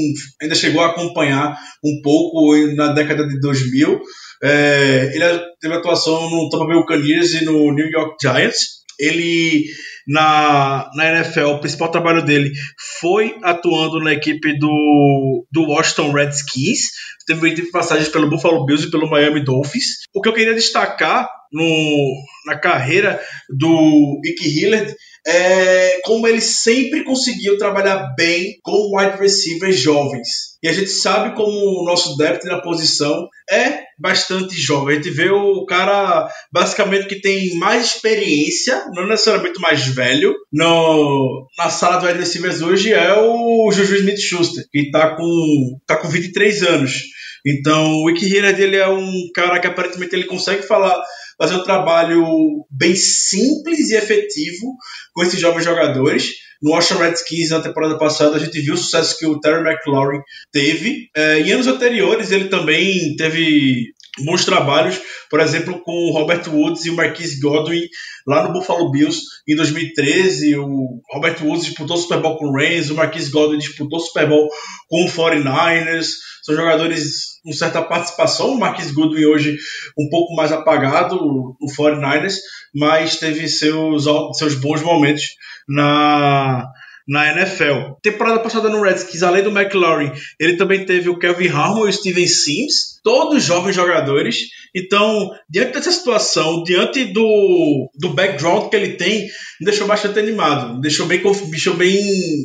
[0.42, 4.00] ainda chegou a acompanhar um pouco na década de 2000.
[4.42, 5.26] É, ele
[5.60, 8.80] teve atuação no Tampa Bay Buccaneers e no New York Giants.
[8.98, 9.66] Ele
[10.08, 12.52] na, na NFL, o principal trabalho dele
[13.00, 16.80] foi atuando na equipe do, do Washington Redskins.
[17.28, 20.00] Teve passagens pelo Buffalo Bills e pelo Miami Dolphins.
[20.14, 24.94] O que eu queria destacar no, na carreira do Ike Hillard
[25.28, 30.28] é como ele sempre conseguiu trabalhar bem com wide receivers jovens.
[30.62, 34.98] E a gente sabe como o nosso depth na posição é bastante jovem.
[34.98, 41.48] A gente vê o cara basicamente que tem mais experiência, não necessariamente mais velho, no,
[41.58, 46.08] na sala do wide receivers hoje é o Juju Smith-Schuster, que está com, tá com
[46.08, 47.04] 23 anos.
[47.46, 51.02] Então, o Ike Hillard ele é um cara que aparentemente ele consegue falar
[51.40, 54.76] fazer um trabalho bem simples e efetivo
[55.14, 56.34] com esses jovens jogadores.
[56.62, 60.20] No Washington Redskins, na temporada passada, a gente viu o sucesso que o Terry McLaurin
[60.52, 61.10] teve.
[61.16, 63.94] É, em anos anteriores, ele também teve
[64.26, 67.88] bons trabalhos, por exemplo, com o Robert Woods e o Marquise Godwin
[68.28, 70.58] lá no Buffalo Bills em 2013.
[70.58, 74.02] O Robert Woods disputou o Super Bowl com o Rams, o Marquise Godwin disputou o
[74.02, 74.50] Super Bowl
[74.88, 76.08] com o 49ers.
[76.44, 78.52] São jogadores com certa participação.
[78.52, 79.58] O Marquise Goodwin hoje
[79.98, 82.36] um pouco mais apagado no 49ers,
[82.74, 84.06] mas teve seus,
[84.38, 85.24] seus bons momentos
[85.68, 86.66] na,
[87.10, 87.96] na NFL.
[88.04, 91.94] Temporada passada no Redskins, além do McLaurin, ele também teve o Kevin Harmon e o
[91.94, 94.38] Steven Sims, todos jovens jogadores.
[94.76, 99.24] Então, diante dessa situação, diante do, do background que ele tem,
[99.60, 102.00] me deixou bastante animado, me deixou bem, me deixou bem,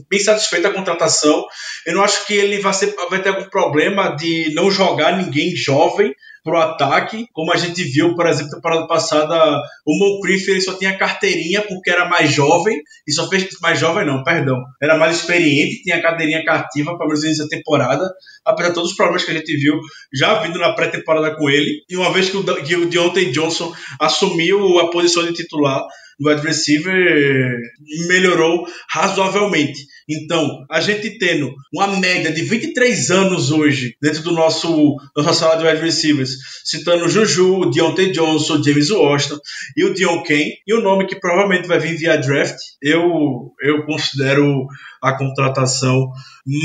[0.09, 1.45] bem satisfeito a contratação.
[1.87, 5.55] Eu não acho que ele vai, ser, vai ter algum problema de não jogar ninguém
[5.55, 6.15] jovem
[6.45, 9.35] pro ataque, como a gente viu, por exemplo, na temporada passada,
[9.87, 14.05] o Moncrief ele só tinha carteirinha porque era mais jovem, e só fez mais jovem
[14.05, 18.09] não, perdão, era mais experiente, tinha carteirinha cativa para menos início da temporada,
[18.45, 19.81] apesar de todos os problemas que a gente viu
[20.13, 23.75] já vindo na pré-temporada com ele, e uma vez que o, que o Deontay Johnson
[23.99, 25.83] assumiu a posição de titular,
[26.19, 27.59] do wide receiver
[28.07, 29.81] melhorou razoavelmente.
[30.09, 35.57] Então, a gente tendo uma média de 23 anos hoje dentro do nosso nossa sala
[35.57, 36.33] de wide receivers,
[36.65, 39.39] citando Juju, Deontay Johnson, James Washington
[39.77, 43.85] e o Dion Kane, e o nome que provavelmente vai vir via draft, eu, eu
[43.87, 44.67] considero
[45.03, 46.11] a contratação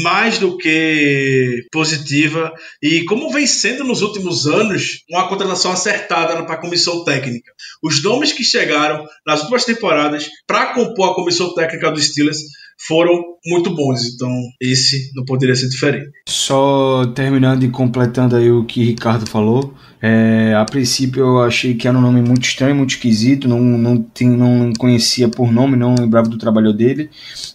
[0.02, 6.56] mais do que positiva e como vem sendo nos últimos anos uma contratação acertada para
[6.56, 7.52] a comissão técnica.
[7.84, 12.40] Os nomes que chegaram nas últimas temporadas para compor a comissão técnica dos Steelers
[12.88, 14.30] foram muito bons, então
[14.62, 16.10] esse não poderia ser diferente.
[16.28, 21.88] Só terminando e completando aí o que Ricardo falou, é, a princípio eu achei que
[21.88, 25.96] era um nome muito estranho, muito esquisito, não, não, tem, não conhecia por nome, não
[25.96, 27.10] lembrava do trabalho dele,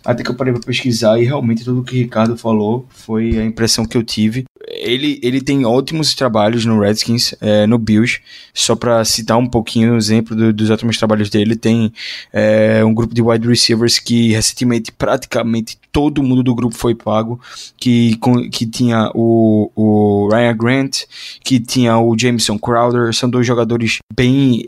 [0.05, 3.45] até que eu parei para pesquisar e realmente tudo o que Ricardo falou foi a
[3.45, 4.45] impressão que eu tive.
[4.69, 8.21] Ele, ele tem ótimos trabalhos no Redskins, é, no Bills,
[8.53, 11.93] só para citar um pouquinho o exemplo do, dos ótimos trabalhos dele, tem
[12.33, 17.41] é, um grupo de wide receivers que recentemente praticamente todo mundo do grupo foi pago,
[17.77, 18.19] que,
[18.51, 21.03] que tinha o, o Ryan Grant,
[21.43, 24.65] que tinha o Jameson Crowder, são dois jogadores bem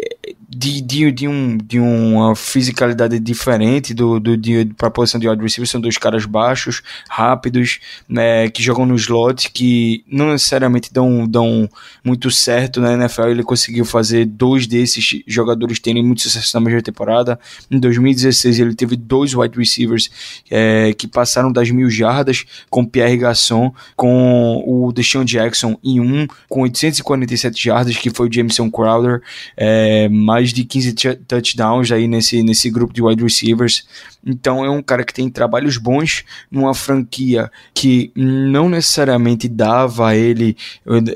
[0.48, 5.42] de, de, de, um, de uma fisicalidade diferente do, do, de, pra posição de wide
[5.42, 5.68] receiver.
[5.68, 11.68] São dois caras baixos, rápidos, né, que jogam no slot, que não necessariamente dão, dão
[12.04, 13.28] muito certo na NFL.
[13.28, 17.38] Ele conseguiu fazer dois desses jogadores terem muito sucesso na mesma temporada.
[17.70, 20.09] Em 2016 ele teve dois wide receivers
[20.50, 26.26] é, que passaram das mil jardas, com Pierre Gasson, com o Deshaun Jackson em um,
[26.48, 29.22] com 847 jardas, que foi o Jameson Crowder,
[29.56, 30.09] é,
[30.44, 30.94] de 15
[31.27, 33.87] touchdowns aí nesse, nesse grupo de wide receivers.
[34.27, 40.16] Então é um cara que tem trabalhos bons numa franquia que não necessariamente dava a
[40.16, 40.57] ele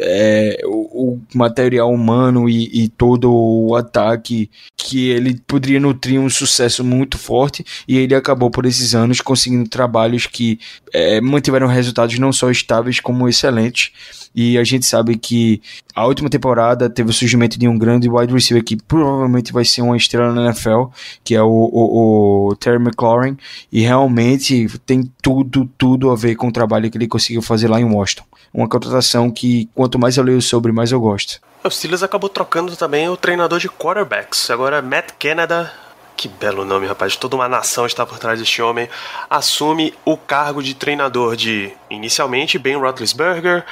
[0.01, 6.31] é, o, o, material humano e, e, todo o ataque que ele poderia nutrir um
[6.31, 10.61] sucesso muito forte e ele acabou por esses anos conseguindo trabalhos que
[10.93, 13.93] é, mantiveram resultados não só estáveis como excelentes
[14.35, 15.61] e a gente sabe que
[16.01, 19.83] a última temporada teve o surgimento de um grande wide receiver que provavelmente vai ser
[19.83, 20.85] uma estrela na NFL,
[21.23, 23.37] que é o, o, o Terry McLaurin,
[23.71, 27.79] e realmente tem tudo, tudo a ver com o trabalho que ele conseguiu fazer lá
[27.79, 28.25] em Washington.
[28.53, 31.39] Uma contratação que quanto mais eu leio sobre, mais eu gosto.
[31.63, 34.51] O Steelers acabou trocando também o treinador de quarterbacks.
[34.51, 35.71] Agora Matt Canada
[36.17, 37.17] que belo nome, rapaz.
[37.17, 38.91] Toda uma nação está por trás deste homem.
[39.31, 43.65] Assume o cargo de treinador de, inicialmente, Ben Roethlisberger,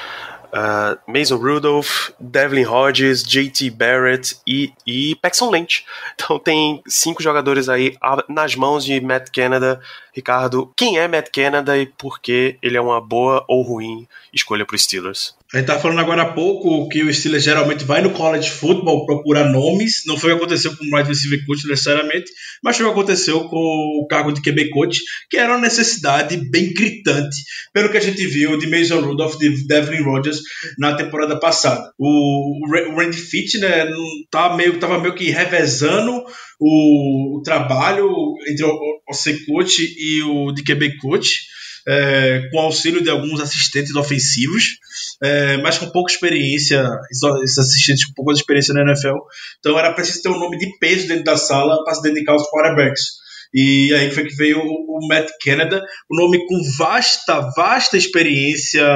[0.53, 5.85] uh, Mason Rudolph, Devlin Hodges, JT Barrett e, e Paxton Lynch.
[6.21, 7.97] Então tem cinco jogadores aí
[8.29, 9.81] nas mãos de Matt Canada.
[10.19, 14.67] Ricardo, quem é Matt Canada e por que ele é uma boa ou ruim escolha
[14.67, 15.39] para os Steelers?
[15.55, 19.07] A gente tá falando agora há pouco que o Steelers geralmente vai no college football
[19.07, 20.03] procurar nomes.
[20.07, 22.31] Não foi o que aconteceu com o wide receiver coach necessariamente,
[22.63, 25.01] mas foi o que aconteceu com o cargo de QB coach,
[25.31, 27.37] que era uma necessidade bem gritante,
[27.73, 30.41] pelo que a gente viu de Mason Rudolph, de Devlin Rodgers
[30.77, 31.93] na temporada passada.
[31.97, 32.61] O,
[32.97, 36.25] Randy Fitch, né, não tá meio, tava meio que revezando
[36.59, 38.09] o, o trabalho
[38.49, 41.49] entre o, o coach e o de QB coach
[41.89, 44.79] é, com auxílio de alguns assistentes ofensivos,
[45.23, 49.17] é, mas com pouca experiência, esses assistentes com pouca experiência na NFL.
[49.59, 52.49] Então era preciso ter um nome de peso dentro da sala para se dedicar aos
[52.51, 53.19] quarterbacks.
[53.55, 58.87] E aí foi que veio o, o Matt Canada, um nome com vasta, vasta experiência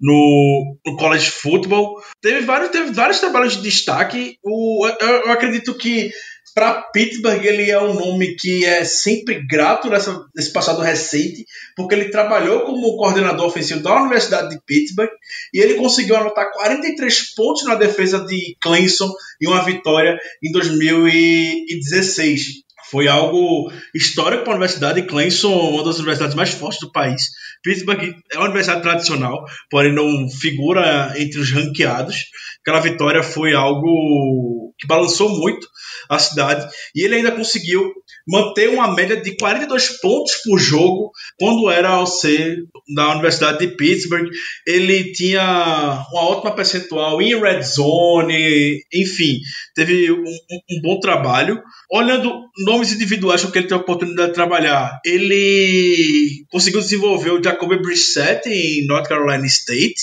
[0.00, 2.02] no, no college football.
[2.22, 4.38] Teve vários, teve vários trabalhos de destaque.
[4.42, 6.10] O, eu, eu acredito que
[6.54, 11.94] para Pittsburgh, ele é um nome que é sempre grato nessa, nesse passado recente, porque
[11.94, 15.10] ele trabalhou como coordenador ofensivo da Universidade de Pittsburgh
[15.52, 19.10] e ele conseguiu anotar 43 pontos na defesa de Clemson
[19.40, 22.62] e uma vitória em 2016.
[22.90, 27.30] Foi algo histórico para a Universidade de Clemson, uma das universidades mais fortes do país.
[27.62, 32.26] Pittsburgh é uma universidade tradicional, porém não figura entre os ranqueados.
[32.60, 35.66] Aquela vitória foi algo que balançou muito
[36.08, 37.92] a cidade e ele ainda conseguiu
[38.26, 42.64] manter uma média de 42 pontos por jogo quando era ao ser
[42.94, 44.28] da Universidade de Pittsburgh.
[44.66, 49.38] Ele tinha uma ótima percentual em red zone, enfim,
[49.74, 51.62] teve um, um bom trabalho.
[51.90, 57.80] Olhando nomes individuais que ele teve a oportunidade de trabalhar, ele conseguiu desenvolver o Jacoby
[57.80, 59.94] Brissett em North Carolina State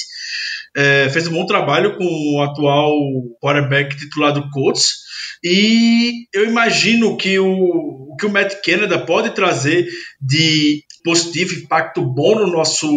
[0.75, 2.91] é, fez um bom trabalho com o atual
[3.41, 5.09] quarterback titular do Colts.
[5.43, 9.87] E eu imagino que o, que o Matt Canada pode trazer
[10.21, 12.87] de positivo, impacto bom no nosso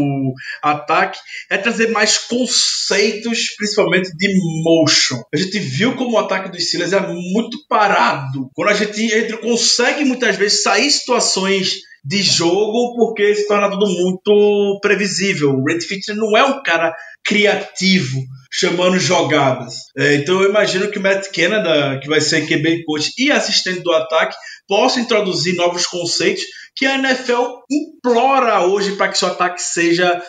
[0.60, 4.28] ataque, é trazer mais conceitos, principalmente de
[4.64, 5.22] motion.
[5.32, 8.50] A gente viu como o ataque dos Steelers é muito parado.
[8.54, 13.70] Quando a gente, a gente consegue muitas vezes sair situações de jogo porque se torna
[13.70, 15.50] tudo muito previsível.
[15.50, 18.18] O Red Fitcher não é um cara criativo
[18.50, 19.74] chamando jogadas.
[19.96, 23.80] É, então eu imagino que o Matt Canada, que vai ser QB coach e assistente
[23.80, 24.36] do ataque,
[24.66, 26.42] possa introduzir novos conceitos
[26.74, 30.20] que a NFL implora hoje para que seu ataque seja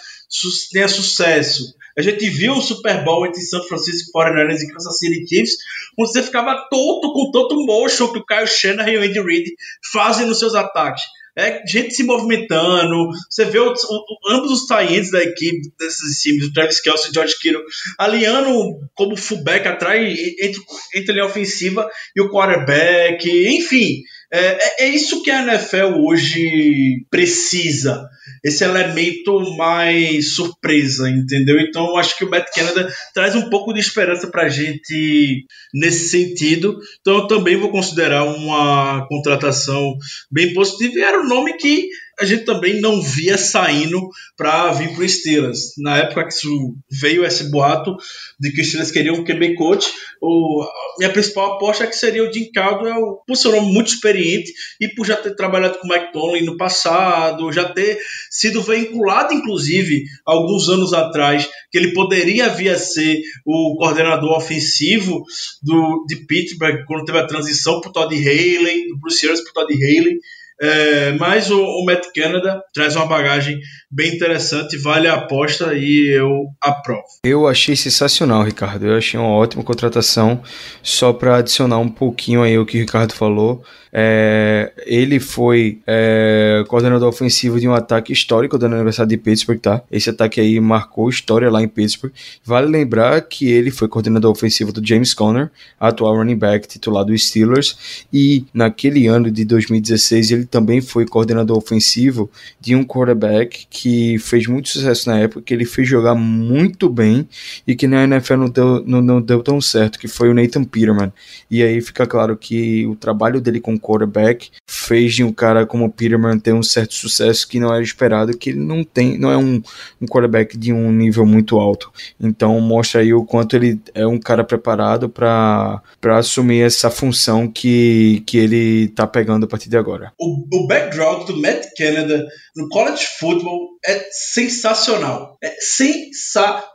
[0.71, 1.73] tenha sucesso.
[1.97, 5.57] A gente viu o Super Bowl entre São Francisco 49ers e Kansas City Chiefs,
[5.97, 9.51] onde você ficava tonto com tanto motion que o Kyle Shanahan e o Andy Reid
[9.91, 11.03] fazem nos seus ataques
[11.36, 13.10] é gente se movimentando.
[13.30, 17.12] Você vê o, o, ambos os tie da equipe desses times, o Travis Kelce e
[17.12, 17.63] o George Kittle,
[17.98, 20.62] alinhando como fullback atrás entre,
[20.96, 23.28] entre a linha ofensiva e o quarterback.
[23.56, 24.02] Enfim,
[24.34, 28.10] é, é, é isso que a NFL hoje precisa
[28.43, 31.60] esse elemento mais surpresa, entendeu?
[31.60, 36.78] Então acho que o Matt Canada traz um pouco de esperança pra gente nesse sentido.
[37.00, 39.96] Então eu também vou considerar uma contratação
[40.32, 41.88] bem positiva e era um nome que
[42.19, 43.99] a gente também não via saindo
[44.38, 45.73] para vir pro Steelers.
[45.78, 46.47] Na época que
[46.89, 47.95] veio esse boato
[48.39, 50.65] de que os Steelers queriam um QB coach, o,
[50.99, 54.52] minha principal aposta é que seria o Jim Caldwell, por ser um homem muito experiente
[54.80, 57.99] e por já ter trabalhado com o Mike Tomlin no passado, já ter
[58.30, 65.23] sido vinculado, inclusive, alguns anos atrás, que ele poderia vir a ser o coordenador ofensivo
[65.62, 69.63] do, de Pittsburgh quando teve a transição para o Todd Haley, do Bruce Arians para
[69.63, 70.19] o Todd Haley.
[70.61, 73.59] É, mas o, o Matt Canada traz uma bagagem
[73.91, 77.04] bem interessante, vale a aposta e eu aprovo.
[77.23, 78.87] Eu achei sensacional, Ricardo.
[78.87, 80.41] Eu achei uma ótima contratação.
[80.81, 83.63] Só para adicionar um pouquinho aí o que o Ricardo falou.
[83.95, 89.83] É, ele foi é, coordenador ofensivo de um ataque histórico da Universidade de Pittsburgh, tá?
[89.91, 92.12] Esse ataque aí marcou história lá em Pittsburgh.
[92.43, 97.27] Vale lembrar que ele foi coordenador ofensivo do James Conner, atual running back titular dos
[97.27, 102.29] Steelers, e naquele ano de 2016 ele também foi coordenador ofensivo
[102.60, 107.27] de um quarterback que fez muito sucesso na época, que ele fez jogar muito bem
[107.67, 110.63] e que na NFL não deu, não, não deu tão certo, que foi o Nathan
[110.63, 111.12] Peterman.
[111.50, 115.85] E aí fica claro que o trabalho dele com quarterback fez de um cara como
[115.85, 119.31] o Peterman ter um certo sucesso que não era esperado, que ele não tem, não
[119.31, 119.62] é um,
[120.02, 121.91] um quarterback de um nível muito alto.
[122.19, 125.81] Então mostra aí o quanto ele é um cara preparado para
[126.17, 130.12] assumir essa função que, que ele tá pegando a partir de agora.
[130.17, 132.25] O, o background do Matt Canada
[132.56, 135.38] no college football é sensacional.
[135.44, 136.71] É sensacional.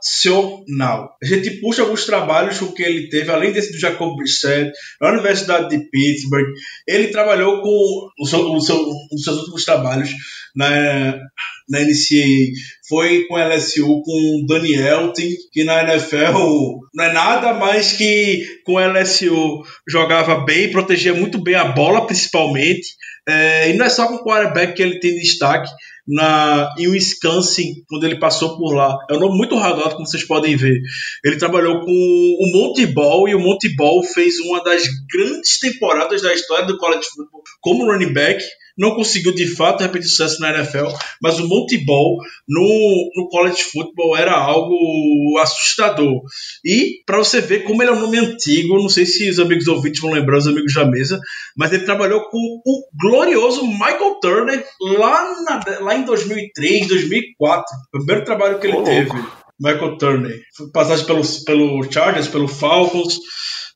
[1.21, 5.69] A gente puxa alguns trabalhos que ele teve, além desse do Jacob Brissett, na Universidade
[5.69, 6.53] de Pittsburgh.
[6.87, 8.91] Ele trabalhou com os seu, seu,
[9.23, 10.09] seus últimos trabalhos
[10.55, 11.17] na,
[11.69, 12.51] na NCAA.
[12.87, 15.13] Foi com LSU, com Daniel,
[15.51, 21.55] que na NFL não é nada mais que com LSU jogava bem, protegia muito bem
[21.55, 22.87] a bola, principalmente.
[23.29, 25.69] É, e não é só com o quarterback que ele tem destaque
[26.07, 28.97] na, em Wisconsin, quando ele passou por lá.
[29.09, 30.81] É um nome muito radado, como vocês podem ver.
[31.23, 36.21] Ele trabalhou com o Monte Ball e o Monte Ball fez uma das grandes temporadas
[36.21, 38.43] da história do college football como running back
[38.79, 40.87] não conseguiu de fato repetir sucesso na NFL,
[41.21, 42.17] mas o Monte Ball
[42.47, 46.21] no, no college football era algo assustador.
[46.63, 49.67] E para você ver como ele é um nome antigo, não sei se os amigos
[49.67, 51.19] ouvintes vão lembrar, os amigos da mesa,
[51.57, 54.65] mas ele trabalhou com o glorioso Michael Turner
[54.97, 57.65] lá, na, lá em 2003, 2004.
[57.93, 59.11] O primeiro trabalho que ele oh, teve.
[59.59, 60.39] Michael Turner.
[60.73, 63.19] Passagem pelo, pelo Chargers, pelo Falcons.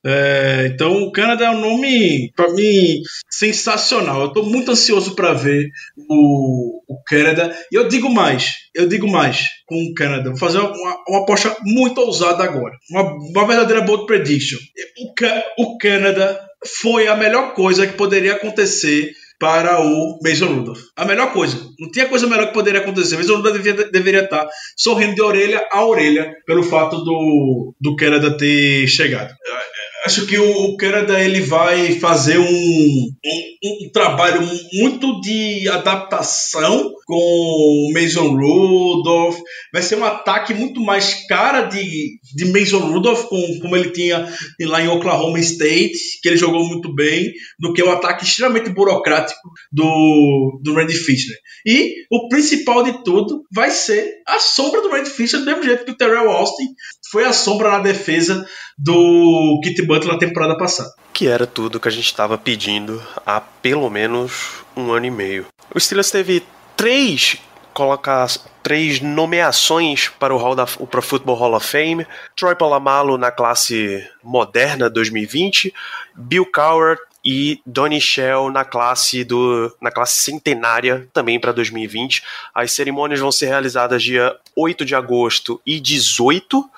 [0.06, 3.00] É, então, o Canadá é um nome, para mim,
[3.30, 4.20] sensacional.
[4.20, 7.56] Eu estou muito ansioso para ver o, o Canadá.
[7.72, 10.28] E eu digo mais, eu digo mais com o Canadá.
[10.28, 12.76] Vou fazer uma, uma aposta muito ousada agora.
[12.90, 14.58] Uma, uma verdadeira bold prediction.
[15.58, 16.38] O, o Canadá
[16.82, 20.80] foi a melhor coisa que poderia acontecer para o Mason Rudolph.
[20.96, 21.56] A melhor coisa.
[21.78, 23.16] Não tinha coisa melhor que poderia acontecer.
[23.16, 24.46] Mason Rudolph deveria, deveria estar
[24.76, 29.34] sorrindo de orelha a orelha pelo fato do, do ter chegado
[30.04, 34.40] acho que o Canada ele vai fazer um, um, um, trabalho
[34.72, 39.38] muito de adaptação com o Mason Rudolph.
[39.72, 44.28] Vai ser um ataque muito mais cara de, de Mason Rudolph, com, como ele tinha
[44.62, 48.70] lá em Oklahoma State, que ele jogou muito bem, do que o um ataque extremamente
[48.70, 49.40] burocrático
[49.72, 51.36] do, do Randy Fisher.
[51.66, 55.84] E o principal de tudo vai ser a sombra do Randy Fisher, do mesmo jeito
[55.84, 56.68] que o Terrell Austin
[57.10, 58.46] foi a sombra na defesa
[58.76, 60.90] do Kit Butler na temporada passada.
[61.12, 65.46] Que era tudo que a gente estava pedindo há pelo menos um ano e meio.
[65.74, 66.42] O Steelers teve
[66.76, 67.38] três
[67.74, 68.28] colocar
[68.62, 72.06] três nomeações para o, Hall da, o Pro Football Hall of Fame.
[72.34, 75.74] Troy Polamalu na classe moderna 2020,
[76.14, 82.22] Bill Cowher e Donnie Shell na classe do na classe centenária também para 2020.
[82.54, 86.70] As cerimônias vão ser realizadas dia 8 de agosto e 18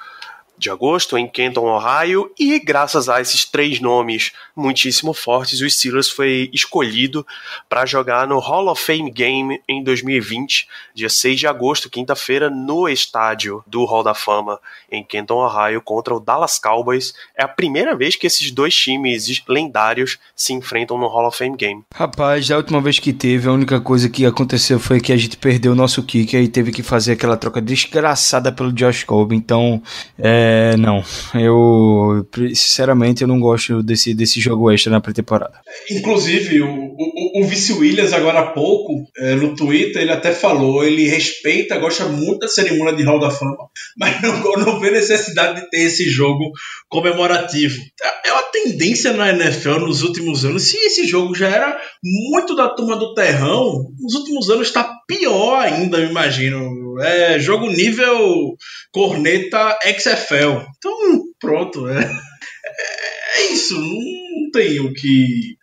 [0.58, 6.08] de agosto em Kenton, Ohio, e graças a esses três nomes muitíssimo fortes, o Steelers
[6.08, 7.26] foi escolhido
[7.68, 12.88] para jogar no Hall of Fame Game em 2020, dia 6 de agosto, quinta-feira, no
[12.88, 14.58] estádio do Hall da Fama
[14.90, 17.14] em Kenton, Ohio, contra o Dallas Cowboys.
[17.36, 21.56] É a primeira vez que esses dois times lendários se enfrentam no Hall of Fame
[21.56, 21.82] Game.
[21.94, 25.36] Rapaz, a última vez que teve, a única coisa que aconteceu foi que a gente
[25.36, 29.82] perdeu o nosso kicker e teve que fazer aquela troca desgraçada pelo Josh Colby, então
[30.18, 31.02] é É, não.
[31.34, 35.60] Eu, sinceramente, eu não gosto desse, desse jogo extra na pré-temporada.
[35.90, 40.84] Inclusive, o, o, o Vice Williams, agora há pouco, é, no Twitter, ele até falou,
[40.84, 43.56] ele respeita, gosta muito da cerimônia de Hall da Fama,
[43.98, 46.52] mas não, não vê necessidade de ter esse jogo
[46.88, 47.76] comemorativo.
[48.24, 50.62] É uma tendência na NFL nos últimos anos.
[50.62, 55.58] Se esse jogo já era muito da turma do terrão, nos últimos anos está pior
[55.60, 56.85] ainda, eu imagino.
[57.00, 58.56] É jogo nível
[58.92, 60.64] corneta XFL.
[60.76, 61.88] Então, pronto.
[61.88, 63.78] É, é, é isso.
[63.80, 65.56] Não tem o que.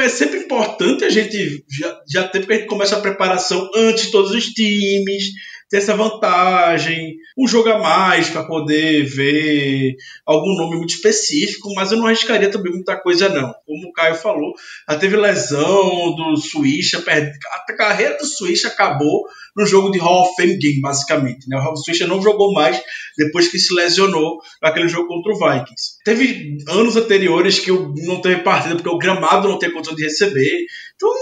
[0.00, 4.06] É sempre importante a gente já, já ter, porque a gente começa a preparação antes
[4.06, 5.24] de todos os times
[5.68, 9.94] ter essa vantagem, um jogo a mais para poder ver
[10.26, 13.54] algum nome muito específico, mas eu não arriscaria também muita coisa não.
[13.64, 14.54] Como o Caio falou,
[14.90, 19.24] já teve lesão do Suíça, a carreira do Suíça acabou
[19.56, 21.48] no jogo de Hall of Fame Game, basicamente.
[21.48, 21.56] Né?
[21.58, 22.80] O Suíça não jogou mais
[23.16, 25.98] depois que se lesionou naquele jogo contra o Vikings.
[26.04, 30.66] Teve anos anteriores que não teve partida porque o gramado não tem condição de receber.
[30.98, 31.14] Então,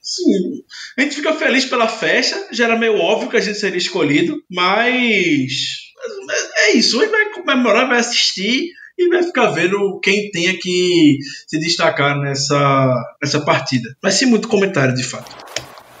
[0.00, 0.62] sim,
[0.96, 4.40] a gente fica feliz pela festa, já era meio óbvio que a gente seria escolhido,
[4.48, 5.50] mas
[6.58, 11.58] é isso, gente vai comemorar, vai assistir e vai ficar vendo quem tenha que se
[11.58, 13.88] destacar nessa, nessa partida.
[14.00, 15.36] Vai ser muito comentário, de fato.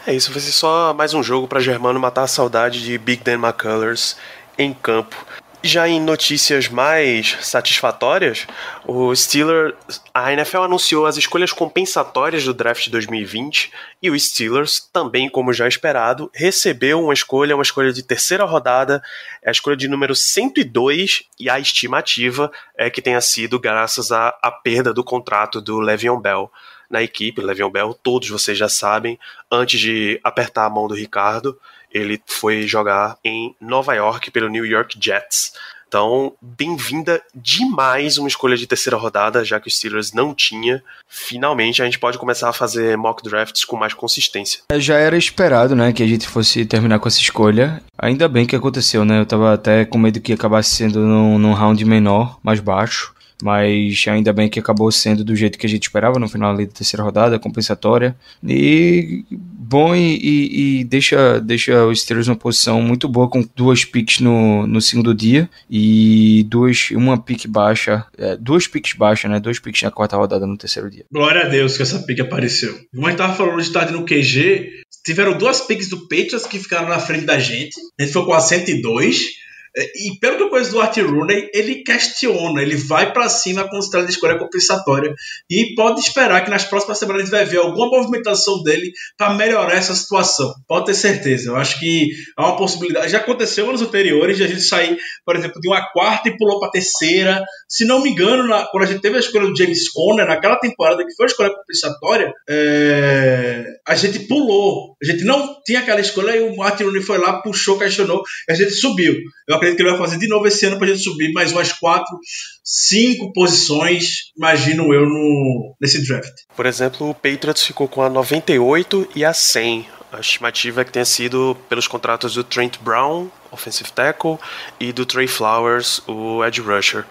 [0.06, 3.24] É isso, vai ser só mais um jogo para Germano matar a saudade de Big
[3.24, 4.16] Dan McCullers
[4.56, 5.16] em campo.
[5.60, 8.46] Já em notícias mais satisfatórias,
[8.86, 9.74] o Steelers,
[10.14, 15.66] a NFL anunciou as escolhas compensatórias do draft 2020 e o Steelers, também como já
[15.66, 19.02] esperado, recebeu uma escolha, uma escolha de terceira rodada,
[19.44, 24.52] a escolha de número 102 e a estimativa é que tenha sido graças à, à
[24.52, 26.52] perda do contrato do Le'Veon Bell
[26.88, 29.18] na equipe, Le'Veon Bell, todos vocês já sabem,
[29.50, 31.58] antes de apertar a mão do Ricardo,
[31.92, 35.52] ele foi jogar em Nova York pelo New York Jets.
[35.88, 40.82] Então, bem-vinda demais uma escolha de terceira rodada, já que o Steelers não tinha.
[41.08, 44.60] Finalmente a gente pode começar a fazer mock drafts com mais consistência.
[44.70, 47.82] É, já era esperado, né, que a gente fosse terminar com essa escolha.
[47.98, 49.18] Ainda bem que aconteceu, né?
[49.18, 54.04] Eu tava até com medo que acabasse sendo num, num round menor, mais baixo mas
[54.08, 57.04] ainda bem que acabou sendo do jeito que a gente esperava no final da terceira
[57.04, 58.16] rodada, compensatória.
[58.42, 59.24] E
[59.68, 64.20] bom e, e, e, deixa, deixa os Steelers numa posição muito boa com duas picks
[64.20, 69.38] no, no segundo dia e duas, uma pick baixa, é, duas picks baixas, né?
[69.38, 71.04] Dois picks na quarta rodada no terceiro dia.
[71.12, 72.78] Glória a Deus que essa pick apareceu.
[72.94, 74.70] Como a gente tava falando de tarde no QG,
[75.04, 77.78] tiveram duas picks do Patriots que ficaram na frente da gente.
[78.00, 81.50] A gente foi com a 102 é, e pelo que eu conheço do Art Rooney,
[81.52, 85.14] ele questiona, ele vai para cima com o de escolha compensatória
[85.50, 89.34] e pode esperar que nas próximas semanas a gente vai ver alguma movimentação dele para
[89.34, 90.52] melhorar essa situação.
[90.66, 91.50] Pode ter certeza.
[91.50, 93.10] Eu acho que há uma possibilidade.
[93.10, 96.60] Já aconteceu anos anteriores de a gente sair, por exemplo, de uma quarta e pulou
[96.60, 97.42] para terceira.
[97.68, 100.56] Se não me engano, na, quando a gente teve a escolha do James Conner, naquela
[100.56, 104.96] temporada que foi a escolha compensatória, é, a gente pulou.
[105.00, 108.54] A gente não tinha aquela escolha e o Martin Rooney foi lá, puxou, questionou, a
[108.54, 109.14] gente subiu.
[109.46, 111.52] Eu acredito que ele vai fazer de novo esse ano para a gente subir mais
[111.52, 112.18] umas quatro,
[112.64, 116.32] cinco posições, imagino eu, no, nesse draft.
[116.56, 119.86] Por exemplo, o Patriots ficou com a 98 e a 100.
[120.10, 124.38] A estimativa é que tenha sido pelos contratos do Trent Brown, offensive tackle,
[124.80, 127.04] e do Trey Flowers, o edge rusher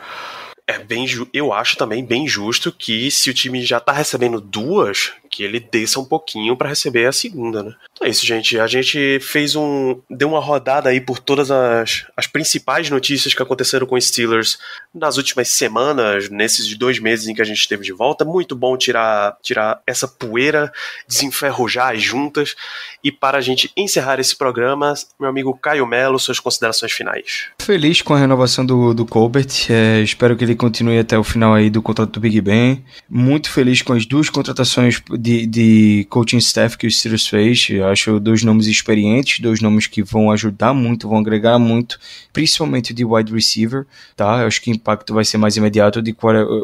[0.68, 5.14] é bem eu acho também bem justo que se o time já tá recebendo duas,
[5.38, 7.72] que ele desça um pouquinho para receber a segunda, né?
[7.94, 8.60] Então é isso, gente.
[8.60, 10.02] A gente fez um.
[10.10, 14.58] deu uma rodada aí por todas as, as principais notícias que aconteceram com os Steelers
[14.92, 18.26] nas últimas semanas, nesses dois meses em que a gente esteve de volta.
[18.26, 20.74] Muito bom tirar, tirar essa poeira,
[21.08, 22.56] desenferrujar as juntas.
[23.04, 27.50] E para a gente encerrar esse programa, meu amigo Caio Melo, suas considerações finais.
[27.62, 29.68] Feliz com a renovação do, do Colbert.
[29.70, 32.84] É, espero que ele continue até o final aí do contrato do Big Ben.
[33.08, 37.68] Muito feliz com as duas contratações de, de coaching staff que o Steelers fez.
[37.70, 42.00] Eu acho dois nomes experientes, dois nomes que vão ajudar muito, vão agregar muito,
[42.32, 44.42] principalmente de wide receiver, tá?
[44.42, 46.02] Eu acho que o impacto vai ser mais imediato.
[46.02, 46.16] De,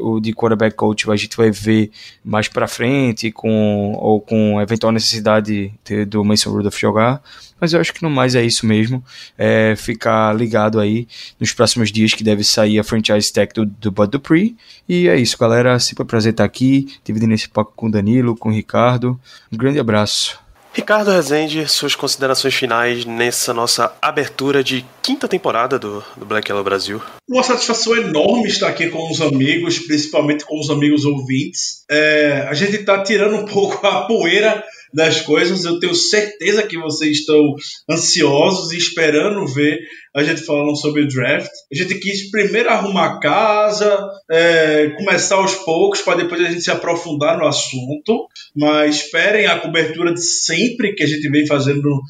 [0.01, 1.91] o de quarterback coach a gente vai ver
[2.23, 7.21] mais para frente, com, ou com eventual necessidade de, do Mason Rudolph jogar.
[7.63, 9.01] Mas eu acho que no mais é isso mesmo.
[9.37, 11.07] É ficar ligado aí
[11.39, 14.57] nos próximos dias que deve sair a franchise tag do, do Bud Dupree.
[14.87, 15.79] E é isso, galera.
[15.79, 19.17] Sempre um prazer estar aqui, dividindo esse papo com o Danilo, com o Ricardo.
[19.49, 20.37] Um grande abraço.
[20.73, 26.65] Ricardo Rezende, suas considerações finais nessa nossa abertura de quinta temporada do, do Black Yellow
[26.65, 27.01] Brasil.
[27.29, 31.85] Uma satisfação enorme estar aqui com os amigos, principalmente com os amigos ouvintes.
[31.89, 34.61] É, a gente está tirando um pouco a poeira
[34.93, 35.65] das coisas.
[35.65, 37.55] Eu tenho certeza que vocês estão
[37.89, 39.79] ansiosos e esperando ver
[40.15, 41.49] a gente falando sobre o draft.
[41.71, 46.71] A gente quis primeiro arrumar casa, é, começar aos poucos, para depois a gente se
[46.71, 48.27] aprofundar no assunto.
[48.55, 52.01] Mas esperem a cobertura de sempre que a gente vem fazendo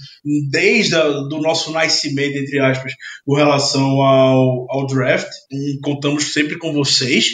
[0.51, 2.93] desde o nosso nascimento, entre aspas,
[3.25, 5.29] com relação ao, ao draft.
[5.51, 7.29] E contamos sempre com vocês.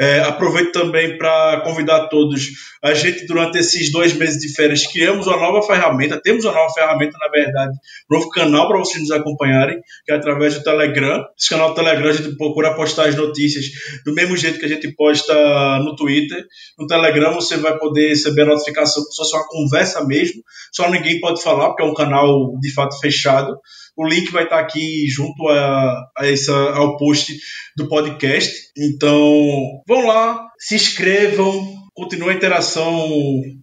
[0.00, 2.48] É, aproveito também para convidar todos.
[2.82, 6.72] A gente, durante esses dois meses de férias, criamos uma nova ferramenta, temos uma nova
[6.72, 7.72] ferramenta, na verdade,
[8.10, 11.24] um novo canal para vocês nos acompanharem, que é através do Telegram.
[11.38, 13.66] Esse canal do Telegram a gente procura postar as notícias
[14.04, 15.34] do mesmo jeito que a gente posta
[15.80, 16.44] no Twitter.
[16.78, 20.42] No Telegram você vai poder receber a notificação como se uma conversa mesmo,
[20.72, 23.56] só ninguém pode falar, porque é um canal de fato fechado.
[23.96, 27.32] O link vai estar aqui junto a, a essa, ao post
[27.76, 28.50] do podcast.
[28.76, 33.08] Então, vão lá, se inscrevam, continuem a interação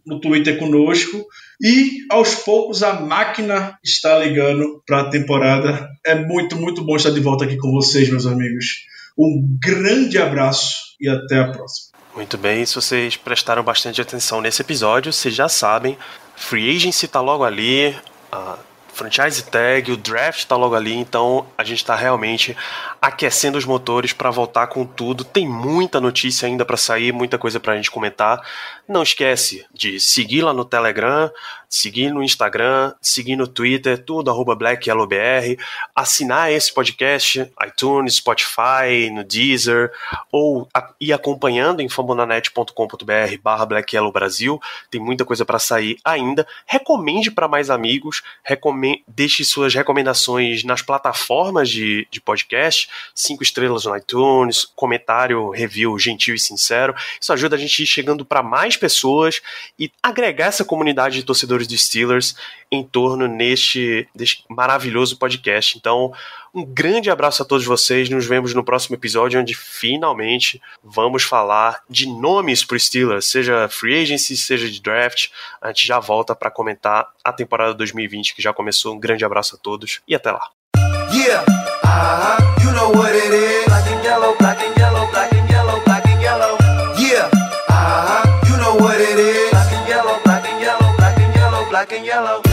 [0.06, 1.26] no Twitter conosco.
[1.62, 5.90] E aos poucos a máquina está ligando para a temporada.
[6.06, 8.86] É muito, muito bom estar de volta aqui com vocês, meus amigos.
[9.18, 11.90] Um grande abraço e até a próxima.
[12.16, 15.98] Muito bem, se vocês prestaram bastante atenção nesse episódio, vocês já sabem,
[16.36, 17.96] Free Agency está logo ali,
[18.32, 18.58] a
[19.00, 22.56] franchise tag, o draft está logo ali, então a gente está realmente
[23.02, 25.24] aquecendo os motores para voltar com tudo.
[25.24, 28.42] Tem muita notícia ainda para sair, muita coisa para a gente comentar.
[28.86, 31.32] Não esquece de seguir lá no Telegram,
[31.70, 35.58] seguir no Instagram, seguir no Twitter, tudo arroba BlackYellowBR,
[35.96, 39.92] assinar esse podcast, iTunes, Spotify, no Deezer,
[40.32, 44.60] ou a, ir acompanhando em fambonanet.com.br barra BlackYellowBrasil,
[44.90, 46.48] tem muita coisa para sair ainda.
[46.66, 48.24] Recomende para mais amigos,
[49.08, 56.34] deixe suas recomendações nas plataformas de, de podcast, cinco estrelas no iTunes, comentário, review gentil
[56.34, 59.42] e sincero, isso ajuda a gente ir chegando para mais pessoas
[59.78, 62.36] e agregar essa comunidade de torcedores dos Steelers
[62.72, 65.78] em torno neste, deste maravilhoso podcast.
[65.78, 66.14] Então,
[66.54, 68.10] um grande abraço a todos vocês.
[68.10, 73.68] Nos vemos no próximo episódio, onde finalmente vamos falar de nomes para os Steelers, seja
[73.70, 75.30] free agency, seja de draft.
[75.62, 78.96] A gente já volta para comentar a temporada 2020 que já começou.
[78.96, 80.50] Um grande abraço a todos e até lá.
[81.12, 81.44] Yeah,
[81.84, 82.64] uh -huh.
[82.64, 83.10] you know
[91.92, 92.49] and yellow,